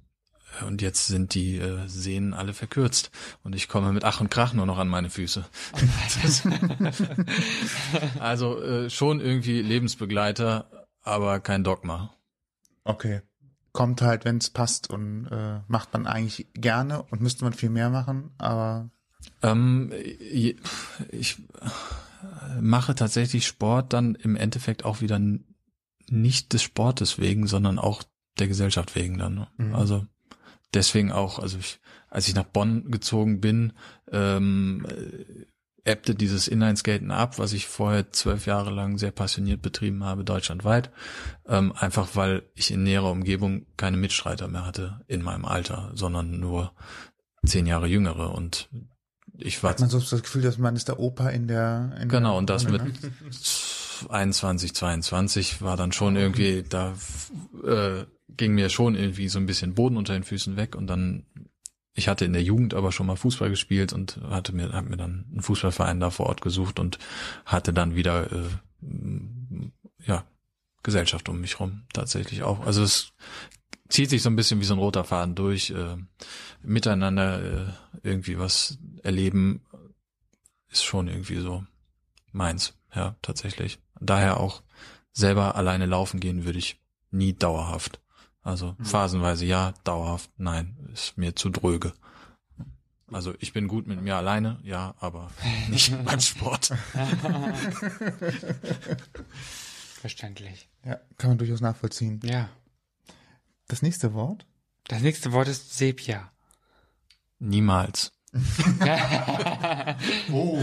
[0.67, 3.11] und jetzt sind die äh, Sehnen alle verkürzt
[3.43, 5.45] und ich komme mit Ach und Krach nur noch an meine Füße.
[8.19, 12.13] Also äh, schon irgendwie Lebensbegleiter, aber kein Dogma.
[12.83, 13.21] okay.
[13.71, 17.69] Kommt halt, wenn es passt und äh, macht man eigentlich gerne und müsste man viel
[17.69, 18.89] mehr machen, aber
[19.41, 19.91] Ähm,
[21.11, 21.37] ich
[22.59, 25.19] mache tatsächlich Sport dann im Endeffekt auch wieder
[26.09, 28.03] nicht des Sportes wegen, sondern auch
[28.39, 29.35] der Gesellschaft wegen dann.
[29.35, 29.47] ne?
[29.57, 29.75] Mhm.
[29.75, 30.05] Also
[30.73, 31.79] deswegen auch, also ich,
[32.09, 33.73] als ich nach Bonn gezogen bin,
[34.11, 35.45] ähm, äh,
[35.83, 40.91] ebbte dieses Inlineskaten ab, was ich vorher zwölf Jahre lang sehr passioniert betrieben habe, deutschlandweit.
[41.47, 46.39] Ähm, einfach weil ich in näherer Umgebung keine Mitstreiter mehr hatte in meinem Alter, sondern
[46.39, 46.73] nur
[47.45, 48.69] zehn Jahre jüngere und
[49.41, 52.09] ich war hat man so das Gefühl, dass man ist der Opa in der in
[52.09, 52.93] Genau, und das mit ne?
[54.09, 56.93] 21, 22 war dann schon irgendwie, da
[57.65, 61.25] äh, ging mir schon irgendwie so ein bisschen Boden unter den Füßen weg und dann,
[61.93, 64.97] ich hatte in der Jugend aber schon mal Fußball gespielt und hatte mir, hab mir
[64.97, 66.97] dann einen Fußballverein da vor Ort gesucht und
[67.45, 68.49] hatte dann wieder, äh,
[70.05, 70.23] ja,
[70.81, 72.65] Gesellschaft um mich rum tatsächlich auch.
[72.65, 73.11] Also es
[73.89, 75.97] zieht sich so ein bisschen wie so ein roter Faden durch, äh,
[76.61, 77.65] miteinander äh,
[78.03, 79.61] irgendwie was erleben,
[80.69, 81.63] ist schon irgendwie so
[82.31, 83.79] meins, ja, tatsächlich.
[83.99, 84.61] Daher auch
[85.11, 86.79] selber alleine laufen gehen würde ich
[87.11, 87.99] nie dauerhaft.
[88.41, 91.93] Also phasenweise ja, dauerhaft nein, ist mir zu dröge.
[93.11, 95.31] Also ich bin gut mit mir alleine, ja, aber
[95.69, 96.73] nicht beim Sport.
[99.99, 100.69] Verständlich.
[100.85, 102.21] Ja, kann man durchaus nachvollziehen.
[102.23, 102.49] Ja.
[103.69, 104.45] Das nächste Wort?
[104.87, 106.31] Das nächste Wort ist Sepia.
[107.39, 108.11] Niemals.
[110.31, 110.61] Oh.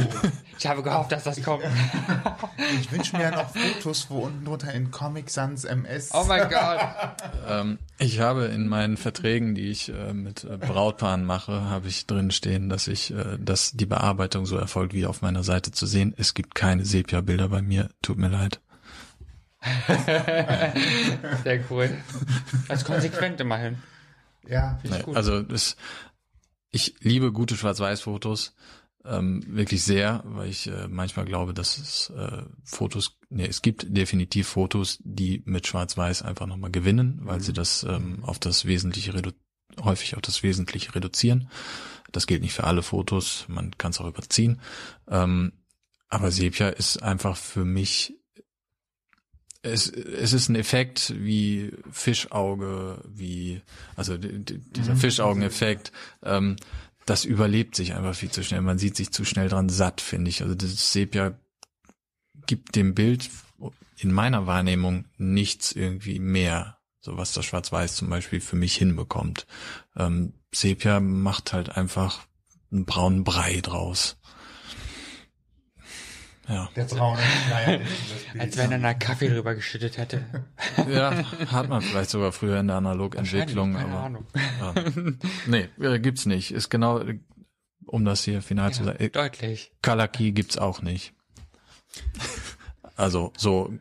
[0.58, 1.64] Ich habe gehofft, dass das kommt.
[2.80, 6.10] Ich wünsche mir ja noch Fotos, wo unten drunter in Comic Sans MS.
[6.14, 6.80] Oh mein Gott.
[7.48, 12.06] Ähm, ich habe in meinen Verträgen, die ich äh, mit äh, Brautpaaren mache, habe ich
[12.06, 15.86] drin stehen, dass ich, äh, dass die Bearbeitung so erfolgt wie auf meiner Seite zu
[15.86, 16.12] sehen.
[16.16, 17.88] Es gibt keine Sepia-Bilder bei mir.
[18.02, 18.60] Tut mir leid.
[21.44, 21.90] Sehr cool.
[22.68, 23.78] Also konsequent immerhin.
[24.46, 25.16] ja, Finde ich gut.
[25.16, 25.76] also das,
[26.70, 28.54] ich liebe gute Schwarz-Weiß-Fotos
[29.06, 33.86] ähm, wirklich sehr, weil ich äh, manchmal glaube, dass es äh, Fotos, nee, es gibt
[33.88, 39.14] definitiv Fotos, die mit Schwarz-Weiß einfach nochmal gewinnen, weil sie das ähm, auf das Wesentliche
[39.14, 39.30] redu
[39.82, 41.50] häufig auf das Wesentliche reduzieren.
[42.10, 44.60] Das gilt nicht für alle Fotos, man kann es auch überziehen.
[45.08, 45.52] Ähm,
[46.08, 48.14] aber Sepia ist einfach für mich
[49.66, 53.60] es, es ist ein Effekt wie Fischauge, wie,
[53.96, 55.92] also dieser Fischaugeneffekt,
[56.22, 56.56] ähm,
[57.04, 58.62] das überlebt sich einfach viel zu schnell.
[58.62, 60.42] Man sieht sich zu schnell dran satt, finde ich.
[60.42, 61.38] Also das Sepia
[62.46, 63.30] gibt dem Bild
[63.98, 69.46] in meiner Wahrnehmung nichts irgendwie mehr, so was das Schwarz-Weiß zum Beispiel für mich hinbekommt.
[69.96, 72.26] Ähm, Sepia macht halt einfach
[72.72, 74.16] einen braunen Brei draus.
[76.48, 76.68] Ja.
[76.76, 77.80] der braune Schleier.
[78.38, 80.24] Als wenn er da Kaffee drüber geschüttet hätte.
[80.90, 81.12] Ja,
[81.50, 84.26] hat man vielleicht sogar früher in der Analogentwicklung, Keine aber Ahnung.
[84.60, 84.74] ja.
[85.46, 86.52] nee, äh, gibt's nicht.
[86.52, 87.02] Ist genau,
[87.86, 89.72] um das hier final zu Ja, sagen, äh, deutlich.
[89.82, 91.12] Kalaki gibt's auch nicht.
[92.94, 93.72] Also so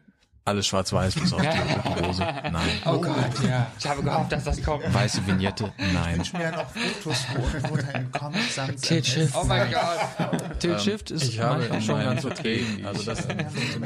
[0.46, 1.48] alles schwarz-weiß bis auf die
[2.08, 2.22] Hose.
[2.22, 2.70] Nein.
[2.86, 3.16] Oh Gott,
[3.48, 3.66] ja.
[3.80, 4.94] Ich habe gehofft, dass das kommt.
[4.94, 5.74] Weiße Vignette?
[5.92, 6.22] Nein.
[6.22, 10.60] Ich mir noch Fotos, wo, wo dein Comic samt Tilt Oh mein Gott.
[10.60, 12.64] Tilt Shift ist ich habe manchmal schon ganz okay.
[12.86, 13.28] Also das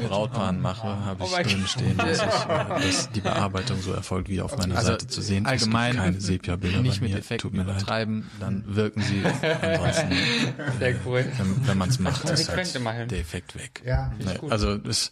[0.08, 4.42] Brautpaaren mache, habe ich drin stehen, dass, ich, äh, dass die Bearbeitung so erfolgt, wie
[4.42, 5.44] auf meiner Also Seite zu sehen.
[5.46, 5.50] ist.
[5.50, 7.18] allgemein keine Sepia-Bilder nicht bei mit mir.
[7.20, 7.76] Effekten Tut mir leid.
[7.76, 10.12] übertreiben, dann wirken sie ansonsten,
[10.78, 11.24] Sehr cool.
[11.64, 13.82] Wenn, man es macht, ist halt der Effekt weg.
[13.86, 14.12] Ja.
[14.50, 15.10] Also das,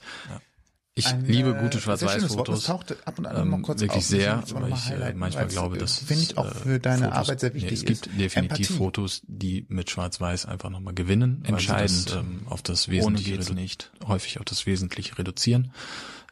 [0.98, 2.64] ich Ein, liebe äh, gute das Schwarz-Weiß-Fotos.
[2.64, 4.04] taucht ab und an ähm, mal kurz wirklich auf.
[4.04, 7.04] sehr, Das aber mal ich äh, manchmal glaube, äh, dass finde ich auch für deine
[7.04, 8.18] Fotos, Arbeit sehr wichtig nee, es gibt ist.
[8.18, 8.64] definitiv Empathie.
[8.78, 12.10] Fotos, die mit Schwarz-Weiß einfach nochmal gewinnen, weil sie Entscheidend.
[12.10, 13.90] das, ähm, auf das Wesentliche nicht.
[14.06, 15.72] häufig auf das Wesentliche reduzieren.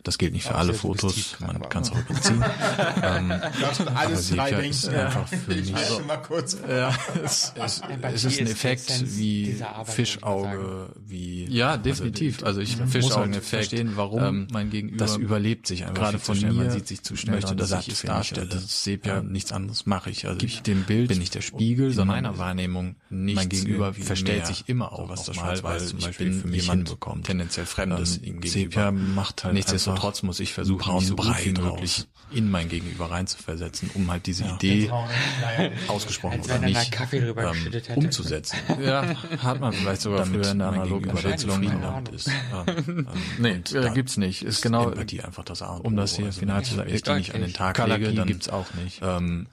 [0.07, 2.45] Das gilt nicht für alle Fotos, man kann es aber- auch überziehen.
[3.03, 6.57] ähm, alles aber drei Sepia ist einfach für mich Also mal kurz.
[6.69, 6.95] ja,
[7.25, 12.45] es, es, es ist ein ist Effekt wie Arbeit, Fischauge, wie Ja, definitiv.
[12.45, 16.37] Also ich muss Fischaugen halt verstehen, warum mein Gegenüber das überlebt sich einfach gerade von
[16.37, 16.53] schnell.
[16.53, 18.47] mir man sieht sich zu schnell möchte, dass ich es darstelle.
[18.47, 19.23] Also das Sepia, Ja.
[19.23, 20.25] nichts anderes mache ich.
[20.27, 23.49] Also Gibt ich dem Bild bin nicht der Spiegel, in sondern meiner Wahrnehmung mein nichts
[23.49, 26.47] Gegenüber viel verstellt sich immer auch was das Schwarz-Weiß weil zum ich Beispiel bin für
[26.49, 27.27] mich jemand hinbekommt.
[27.27, 29.15] tendenziell Fremdes Ähm, ihm Sepia gegenüber.
[29.15, 29.55] macht halt
[29.97, 34.27] Nichtsdestotrotz muss ich versuchen, mich so gut wie möglich in mein Gegenüber reinzuversetzen, um halt
[34.27, 34.91] diese Idee
[35.89, 38.59] ausgesprochen Als oder er nicht Kaffee drüber ähm, umzusetzen.
[38.81, 42.29] Ja, hat man vielleicht sogar damit früher in der analogen Keine damit ist.
[42.29, 43.07] Ähm, ähm,
[43.39, 44.43] Nee, äh, da gibt's nicht.
[44.43, 46.77] Ist genau, Empathie einfach das A und um das hier Also final wenn ich zu
[46.85, 47.19] die sagen.
[47.19, 49.01] nicht an den Tag lege, dann gibt's auch nicht.
[49.03, 49.47] ähm,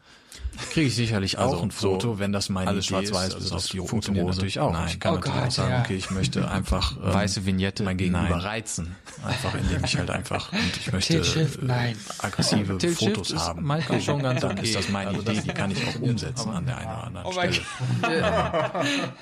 [0.71, 3.33] Kriege ich sicherlich also auch ein so, Foto, wenn das meine alles Idee ist, schwarz-weiß,
[3.33, 4.71] also bis das auf die funktioniert natürlich auch.
[4.71, 4.87] Nein.
[4.87, 5.79] Ich kann Oh natürlich Gott, auch sagen, ja.
[5.81, 8.33] okay, ich möchte einfach ähm, Weiße Vignette, mein Gegenüber nein.
[8.39, 13.31] reizen, einfach indem ich halt einfach und ich möchte Shift, äh, aggressive Tilt Shift Fotos
[13.31, 13.63] ist haben.
[13.65, 14.61] manchmal schon ganz dann okay.
[14.67, 17.03] ist das meine Also Idee, das die kann ich auch umsetzen an der einen oder
[17.03, 17.61] anderen Oh Stelle.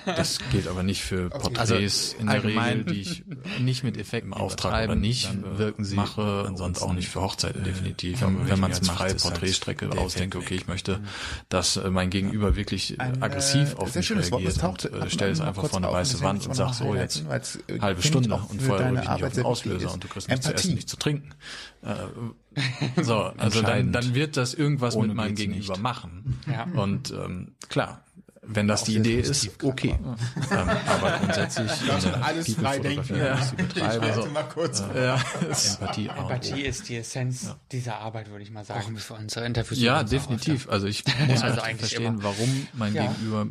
[0.06, 1.76] Das gilt aber nicht für Porträts Also
[2.20, 3.24] in der Regel, die ich
[3.60, 7.10] nicht mit Effekten im Auftrag übertreiben, oder nicht dann wirken sie mache, und auch nicht
[7.10, 8.22] für Hochzeiten äh, definitiv.
[8.22, 11.01] wenn- man es macht, ist halt Porträtstrecke ausdenke, okay, ich möchte,
[11.50, 14.56] dass äh, mein Gegenüber wirklich äh, Ein, aggressiv äh, auf sehr mich schönes Wort, das
[14.58, 16.52] reagiert taucht und äh, und stell an es einfach vor eine auf, weiße Wand und
[16.52, 19.10] ich sag mal so, jetzt highlighten, weil's, äh, halbe Stunde und für vorher rühre ich
[19.10, 21.30] nicht auf den Auslöser und du kriegst nichts zu essen, nichts zu trinken.
[21.84, 21.96] Äh,
[23.02, 25.82] so, also dann, dann wird das irgendwas Ohne mit meinem Gegenüber nicht.
[25.82, 26.40] machen.
[26.52, 26.64] Ja.
[26.64, 28.04] Und ähm, klar,
[28.44, 29.96] wenn das die Idee ist, okay.
[30.52, 33.14] ähm, aber grundsätzlich du der alles frei denken.
[33.14, 34.84] die ich betreibe, Warte so, mal kurz.
[34.96, 35.16] ja,
[35.74, 36.08] Empathie.
[36.18, 39.80] Empathie ist die Essenz dieser Arbeit, würde ich mal sagen, für unsere Interviews.
[39.80, 40.68] Ja, auch definitiv.
[40.70, 42.24] Also ich muss Also eigentlich verstehen, immer.
[42.24, 43.08] warum mein Ja.
[43.08, 43.48] Gegenüber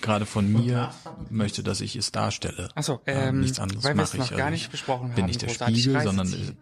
[0.00, 0.90] gerade von mir
[1.30, 2.68] möchte, dass ich es darstelle.
[2.74, 4.36] Ach so, Ähm, ähm, nichts anderes weil wir es mache noch ich.
[4.36, 6.56] gar Also nicht ich besprochen bin haben, nicht der Spiegel, sondern.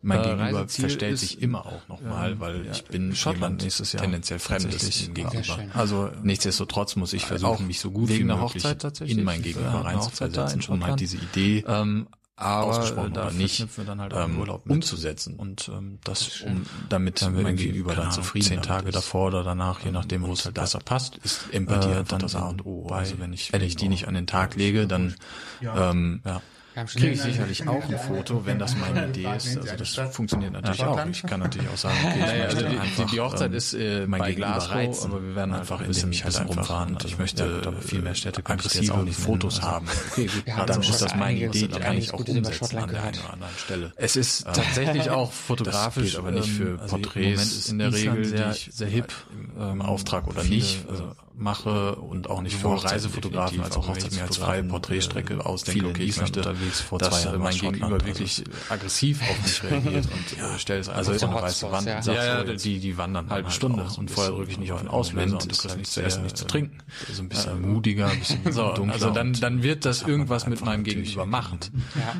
[0.00, 2.72] Mein Äh, Gegenüber Reiseziel verstellt ist- sich immer auch nochmal, Ja, weil ja.
[2.72, 4.02] ich bin Schottland nächstes Jahr.
[4.02, 5.42] tendenziell Fremdes gegenüber.
[5.44, 5.72] schön.
[5.72, 9.18] Also nichtsdestotrotz muss ich versuchen, Auch mich so gut wie der möglich Hochzeit tatsächlich.
[9.18, 12.06] in mein Gegenüber reinzuversetzen, um halt diese Idee Ähm,
[12.40, 14.38] aber ausgesprochen da oder nicht halt ähm,
[14.68, 18.92] umzusetzen und ähm, das, um, damit Dann mein Gegenüber dann zufrieden zehn zehn Tage Tage
[18.92, 22.36] davor oder danach, je nachdem, wo es halt besser passt, ist Empathie äh, dann das
[22.36, 22.86] A und O.
[22.90, 25.16] Also wenn ich wenn ich die nicht an den Tag lege, dann
[25.62, 26.40] ähm, ja,
[26.86, 29.56] kriege ich sicherlich auch ein Foto, wenn das meine Idee ist.
[29.58, 31.06] Also das funktioniert natürlich auch.
[31.06, 33.74] Ich kann natürlich auch sagen, okay, ich Naja, also die, einfach, die, Hochzeit ähm, ist
[33.74, 35.10] äh, mein bei Glasgow, reizen.
[35.10, 36.90] aber wir werden einfach ein indem ich halt rumfahren.
[36.94, 39.18] und ich Also, möchte ja, viel mehr Städte ich jetzt aggressive auch nicht.
[39.18, 39.86] Fotos Also, haben.
[40.12, 40.68] Okay, gut.
[40.68, 43.54] Dann ist das meine Idee, die kann ich auch umsetzen an der einen oder anderen
[43.56, 43.92] Stelle.
[43.96, 47.78] Es ist tatsächlich auch fotografisch, aber nicht für ähm, also im Porträts Moment ist in
[47.78, 52.56] der Regel, sehr, sehr hip, im, ähm, Auftrag oder nicht also mache und auch nicht
[52.56, 56.40] für sowohl Reisefotografen als auch ich mir als freie Porträtstrecke äh, ausdenke, okay, ich möchte,
[56.40, 60.38] unterwegs, vor dass zwei äh, Jahren mein Gegenüber also wirklich aggressiv auf mich reagiert und
[60.42, 61.96] äh, stellt es einfach Also vor eine weiße Wand ja.
[61.96, 64.72] und sagt, Ja, ja, die- die wandern halbe halt Stunde und vorher drücke ich nicht
[64.72, 66.78] auf den Auslöser und du ist kriegst halt nichts zu essen, nichts zu äh, trinken.
[67.12, 70.46] so ein bisschen mutiger, ein bisschen So, dunkler also dann, und dann wird das irgendwas
[70.46, 71.58] mit meinem Gegenüber machen.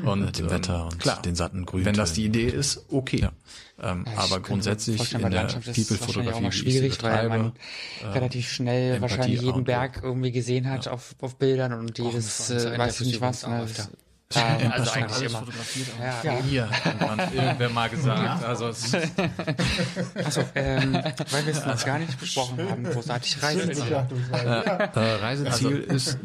[0.03, 0.09] Ja.
[0.11, 1.85] Und dem ähm, Wetter und klar, den satten Grüntönen.
[1.85, 3.27] Wenn das die Idee ist, okay.
[3.81, 8.15] Ähm, Ja, aber grundsätzlich in der People-Fotografie, mal wie ich sie schwierig, weil man betreibe,
[8.15, 9.63] relativ schnell Empathie wahrscheinlich jeden.
[9.63, 13.47] Berg irgendwie gesehen hat auf, auf Bildern und jedes, unsere äh, weiß ich nicht was.
[13.47, 13.67] Ne?
[14.35, 15.43] Auch Das, äh, also Also eigentlich immer.
[15.99, 16.43] Ja, ja.
[16.43, 18.43] hier, hat irgendwer mal gesagt.
[18.43, 18.93] Also es
[20.23, 20.93] Achso, ähm,
[21.31, 24.05] weil wir es noch gar nicht besprochen haben, großartig Reiseziel.
[24.31, 26.17] äh, Reiseziel ist,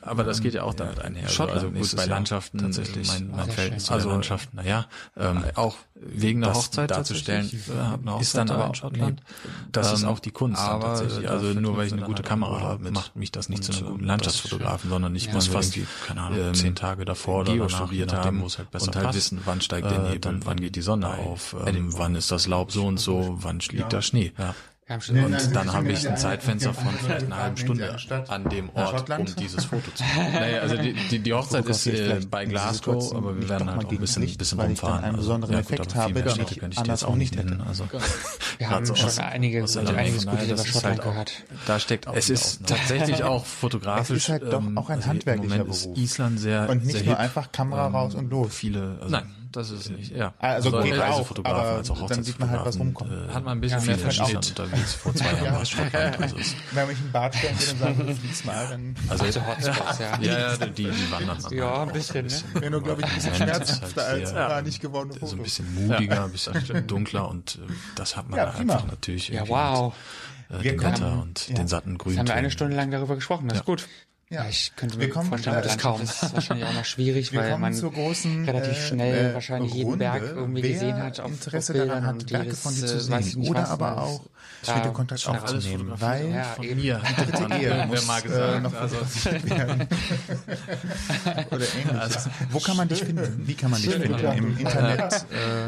[0.00, 1.24] aber das geht ja auch damit einher.
[1.24, 3.08] Also, Schottland also gut, bei Jahr Landschaften tatsächlich.
[3.08, 4.86] mein, mein Verhältnis zu Also, der Landschaft, naja,
[5.18, 7.76] ähm, auch wegen der Hochzeit darzustellen, tatsächlich.
[7.76, 9.20] Haben eine ist dann Hochzeit da aber in Schottland.
[9.44, 11.26] Nee, das ist Ähm, auch die Kunst aber tatsächlich.
[11.26, 13.72] da Also nur weil ich eine gute dann Kamera habe, macht mich das nicht zu
[13.72, 17.04] einem guten ähm, Landschaftsfotografen, sondern ich Ja, muss was irgendwie, keine Ahnung, ähm, zehn Tage
[17.04, 19.16] davor oder Geo studiert haben halt besser und halt passt.
[19.16, 22.30] wissen, wann steigt der äh, Nebel, dann wann geht die Sonne auf, ähm, wann ist
[22.30, 24.32] das Laub so und so, wann liegt da Schnee
[24.90, 29.26] und dann habe ich ein Zeitfenster von vielleicht einer halben Stunde an dem Ort, um
[29.36, 30.32] dieses Foto zu machen.
[30.32, 33.90] Naja, also die, die, die Hochzeit ist äh, bei Glasgow, aber wir werden halt auch
[33.90, 35.04] ein bisschen, Licht, bisschen rumfahren.
[35.04, 37.36] Einen also, besonderen also, ja, gut, Effekt habe, den ich könnte ich anders auch nicht
[37.36, 37.58] hätte.
[37.68, 37.84] Also,
[38.58, 41.32] wir haben schon aus, einige, aus einiges Gutes über Schottland halt gehört.
[41.66, 44.16] Da steckt auch Es ist tatsächlich auch fotografisch.
[44.16, 45.86] Es ist halt doch ähm, auch ein also handwerklicher Beruf.
[45.86, 48.50] Und nicht nur einfach Kamera ähm, raus und los.
[48.64, 50.32] Also nein das ist äh, nicht, ja.
[50.38, 53.10] Also, also geht auch, aber als auch dann sieht man halt, was rumkommt.
[53.10, 54.94] Äh, hat man ein bisschen ja, mehr Verstand unterwegs.
[54.94, 56.36] Vor zwei Jahren war es schon also
[56.72, 58.94] Wenn man mich einen Bart stellen würde und sagen wir, fließ mal, dann...
[59.08, 60.18] Also jetzt Hotspots, ja.
[60.20, 61.52] Ja, ja, die, die wandern dann.
[61.52, 62.42] Ja, halt ein bisschen, ne?
[62.54, 65.30] Wäre nur, glaube ich, ein bisschen schmerzhafter halt als gar nicht gewordene Fotos.
[65.30, 69.28] So ein bisschen mutiger, ein bisschen dunkler und äh, das hat man einfach natürlich.
[69.28, 69.94] Ja, wow.
[70.48, 71.54] Wir den Wetter und ja.
[71.54, 72.12] den satten Grün.
[72.12, 73.86] Jetzt haben wir eine Stunde lang darüber gesprochen, das ist gut.
[74.32, 76.00] Ja, ich könnte mir kommen, vorstellen, dass äh, das kaum.
[76.00, 79.98] Das ist wahrscheinlich auch noch schwierig, weil man großen, relativ äh, schnell äh, wahrscheinlich jeden
[79.98, 81.18] Berg irgendwie gesehen hat.
[81.18, 84.20] Auf, Interesse auf daran hat, Berge von dir zu äh, sehen oder was, aber auch
[84.62, 88.96] späte Kontakt aufzunehmen, weil von mir die dritte Ehe muss mal gesagt, äh, noch also.
[91.50, 91.98] oder ähnliches.
[91.98, 93.48] Also, Wo kann man dich finden?
[93.48, 94.14] Wie kann man dich finden?
[94.14, 95.26] Im Internet?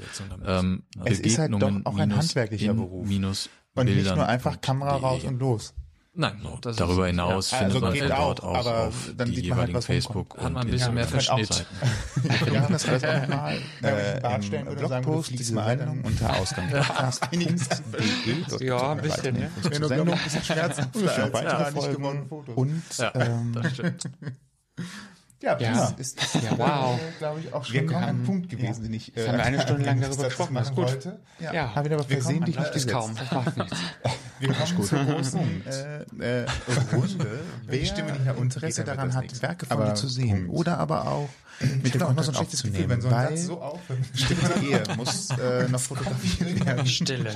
[0.46, 3.06] Ähm, es ist halt doch auch ein handwerklicher Beruf.
[3.06, 5.74] Minus und nicht nur einfach Kamera raus und los.
[6.20, 7.58] Nein, no, darüber hinaus ja.
[7.58, 10.36] Also findet also man den Ort auch, auch auf dann die halt, jeweiligen halt, Facebook
[10.36, 11.64] hat man ein bisschen mehr Verschnitt.
[12.44, 16.68] Wir machen das alles nochmal äh, im Blogpost, diese Meinung unter Ausgang.
[18.60, 19.34] ja, ein bisschen.
[19.36, 19.50] Ne?
[19.62, 20.86] Zur Sendung ein bisschen Schmerzen.
[20.92, 24.10] Weitere Folgen und ja, ähm, das stimmt.
[25.40, 25.94] Ja, ja.
[25.96, 26.98] ist, ist ja, äh, wow.
[27.18, 28.88] glaube ich, auch schon wir kommen, ein Punkt gewesen, ja.
[28.88, 29.16] den ich.
[29.16, 30.54] Äh, haben wir eine Stunde lang darüber gesprochen.
[30.54, 30.86] Das ist gut.
[30.86, 31.20] Wollte.
[31.38, 31.52] Ja.
[31.52, 31.74] ja.
[31.76, 32.92] Haben wir aber versehentlich nicht gesetzt.
[32.92, 33.14] kaum.
[33.14, 33.78] Das macht nichts.
[34.40, 34.86] Wir kommen gut.
[34.86, 36.46] zur großen äh, äh,
[36.92, 37.40] Runde.
[37.66, 40.60] Wer Stimme nicht nach Interesse daran hat, Werke von mir zu sehen Punkt.
[40.60, 41.28] oder aber auch
[41.82, 43.98] mit dem auch noch so ein schlechtes Gefühl, wenn so ein Satz so aufhört.
[44.14, 46.86] Stimmte Ehe muss äh, noch fotografiert werden.
[46.86, 47.34] Stille.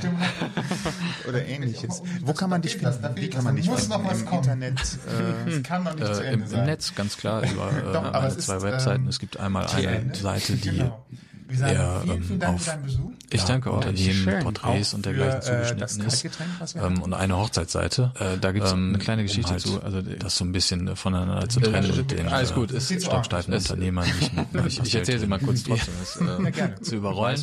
[1.28, 2.02] Oder ähnliches.
[2.22, 3.16] Wo kann man dich finden?
[3.16, 3.92] Wie kann man dich finden?
[3.92, 4.80] Im Internet?
[5.12, 6.66] Äh, kann man nicht äh, zu Ende im, sein.
[6.66, 7.42] Netz, ganz klar.
[7.42, 9.02] Über äh, Doch, eine, zwei ist, Webseiten.
[9.02, 11.04] Ähm, es gibt einmal eine Seite, die genau.
[11.48, 13.10] Wir sagen ja, vielen, ähm, vielen Dank auf, für deinen Besuch.
[13.30, 16.76] Ich ja, danke Unternehmen, Porträts und dergleichen äh, zugeschnitten ist.
[16.76, 18.12] Ähm, und eine Hochzeitsseite.
[18.18, 19.82] Äh, da gibt es ähm, eine kleine Geschichte um halt zu.
[19.82, 23.02] Also äh, das so ein bisschen voneinander zu trennen und den alles äh, gut, ist
[23.02, 24.32] stocksteifen Unternehmern nicht.
[24.66, 25.94] Ich, ich erzähle sie mal kurz trotzdem.
[26.02, 27.38] Ist, äh, ja, zu überrollen.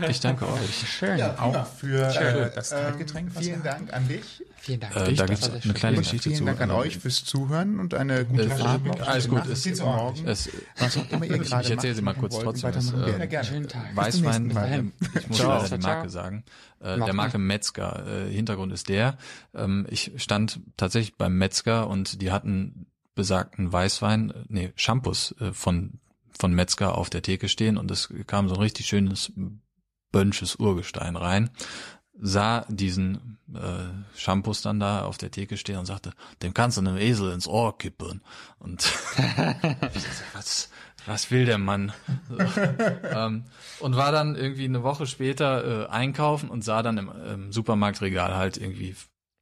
[0.08, 0.88] Ich danke euch.
[0.88, 1.20] Schön.
[1.20, 3.32] auch für äh, äh, das Zeitgetränk.
[3.38, 4.42] Vielen Dank an dich.
[4.66, 4.96] Vielen Dank.
[4.96, 6.44] Äh, da gibt es eine kleine Geschichte vielen zu.
[6.44, 9.00] Vielen Dank an euch fürs Zuhören und eine gute äh, Abend.
[9.00, 9.46] Alles gut.
[9.46, 10.26] Es, bis morgen.
[10.26, 12.72] Es, was auch immer ihr ich gerade Ich erzähle sie mal kurz trotzdem.
[12.72, 13.94] Das, äh, ja, Schönen Tag.
[13.94, 16.42] Weißwein, ich muss leider die Marke sagen.
[16.80, 18.26] Äh, der Marke Metzger.
[18.26, 19.18] Äh, Hintergrund ist der,
[19.54, 25.52] ähm, ich stand tatsächlich beim Metzger und die hatten besagten Weißwein, äh, nee, Shampoos äh,
[25.52, 26.00] von
[26.36, 29.32] von Metzger auf der Theke stehen und es kam so ein richtig schönes
[30.12, 31.50] bönsches Urgestein rein
[32.20, 36.12] sah diesen äh, Shampoos dann da auf der Theke stehen und sagte,
[36.42, 38.22] dem kannst du einem Esel ins Ohr kippen.
[38.58, 38.84] Und
[40.32, 40.70] was,
[41.06, 41.92] was will der Mann?
[43.04, 43.44] ähm,
[43.80, 48.34] und war dann irgendwie eine Woche später äh, einkaufen und sah dann im, im Supermarktregal
[48.34, 48.96] halt irgendwie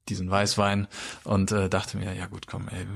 [0.08, 0.86] diesen Weißwein
[1.24, 2.86] und äh, dachte mir, ja gut, komm, ey,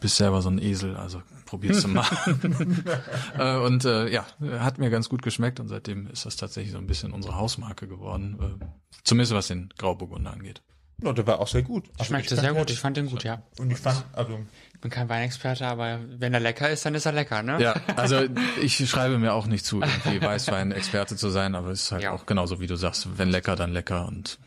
[0.00, 2.06] bist selber so ein Esel, also probier's mal.
[3.38, 4.24] äh, und äh, ja,
[4.60, 7.88] hat mir ganz gut geschmeckt und seitdem ist das tatsächlich so ein bisschen unsere Hausmarke
[7.88, 8.64] geworden, äh,
[9.02, 10.62] zumindest was den Grauburgunder angeht.
[11.02, 11.88] Ja, der war auch sehr gut.
[11.98, 13.42] Also Schmeckte sehr gut, ich fand den gut, ja.
[13.58, 14.38] Und ich fand, also.
[14.74, 17.60] Ich bin kein Weinexperte, aber wenn er lecker ist, dann ist er lecker, ne?
[17.60, 18.22] Ja, also
[18.62, 22.12] ich schreibe mir auch nicht zu, irgendwie Weißwein-Experte zu sein, aber es ist halt ja.
[22.12, 24.38] auch genauso, wie du sagst, wenn lecker, dann lecker und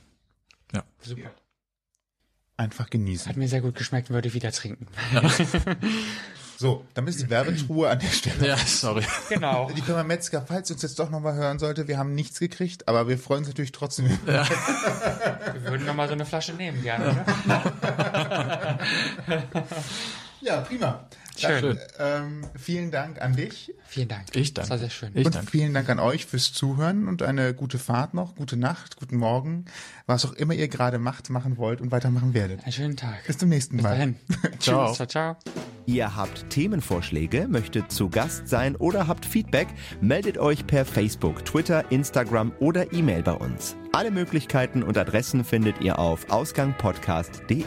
[0.73, 0.83] ja.
[1.01, 1.31] Super.
[2.55, 3.27] Einfach genießen.
[3.29, 4.87] Hat mir sehr gut geschmeckt, würde ich wieder trinken.
[5.13, 5.21] Ja.
[6.57, 8.47] so, dann ist die Werbetruhe an der Stelle.
[8.47, 9.03] Ja, sorry.
[9.29, 9.69] Genau.
[9.75, 13.07] Die Firma Metzger, falls uns jetzt doch nochmal hören sollte, wir haben nichts gekriegt, aber
[13.07, 14.17] wir freuen uns natürlich trotzdem.
[14.27, 14.47] Ja.
[15.53, 18.79] wir würden nochmal so eine Flasche nehmen, gerne, oder?
[20.41, 21.05] ja, prima.
[21.37, 21.79] Schön.
[21.97, 23.73] Dann, ähm, vielen Dank an dich.
[23.87, 24.35] Vielen Dank.
[24.35, 24.61] Ich danke.
[24.61, 25.11] Das war sehr schön.
[25.13, 25.51] Ich und danke.
[25.51, 29.65] vielen Dank an euch fürs Zuhören und eine gute Fahrt noch, gute Nacht, guten Morgen,
[30.05, 32.63] was auch immer ihr gerade macht, machen wollt und weitermachen werdet.
[32.63, 33.25] Einen schönen Tag.
[33.27, 33.91] Bis zum nächsten Bis Mal.
[33.91, 34.15] dahin.
[34.59, 34.87] Ciao.
[34.87, 34.97] Tschüss.
[34.97, 35.37] Ciao, ciao.
[35.85, 39.67] Ihr habt Themenvorschläge, möchtet zu Gast sein oder habt Feedback,
[40.01, 43.75] meldet euch per Facebook, Twitter, Instagram oder E-Mail bei uns.
[43.91, 47.65] Alle Möglichkeiten und Adressen findet ihr auf ausgangpodcast.de.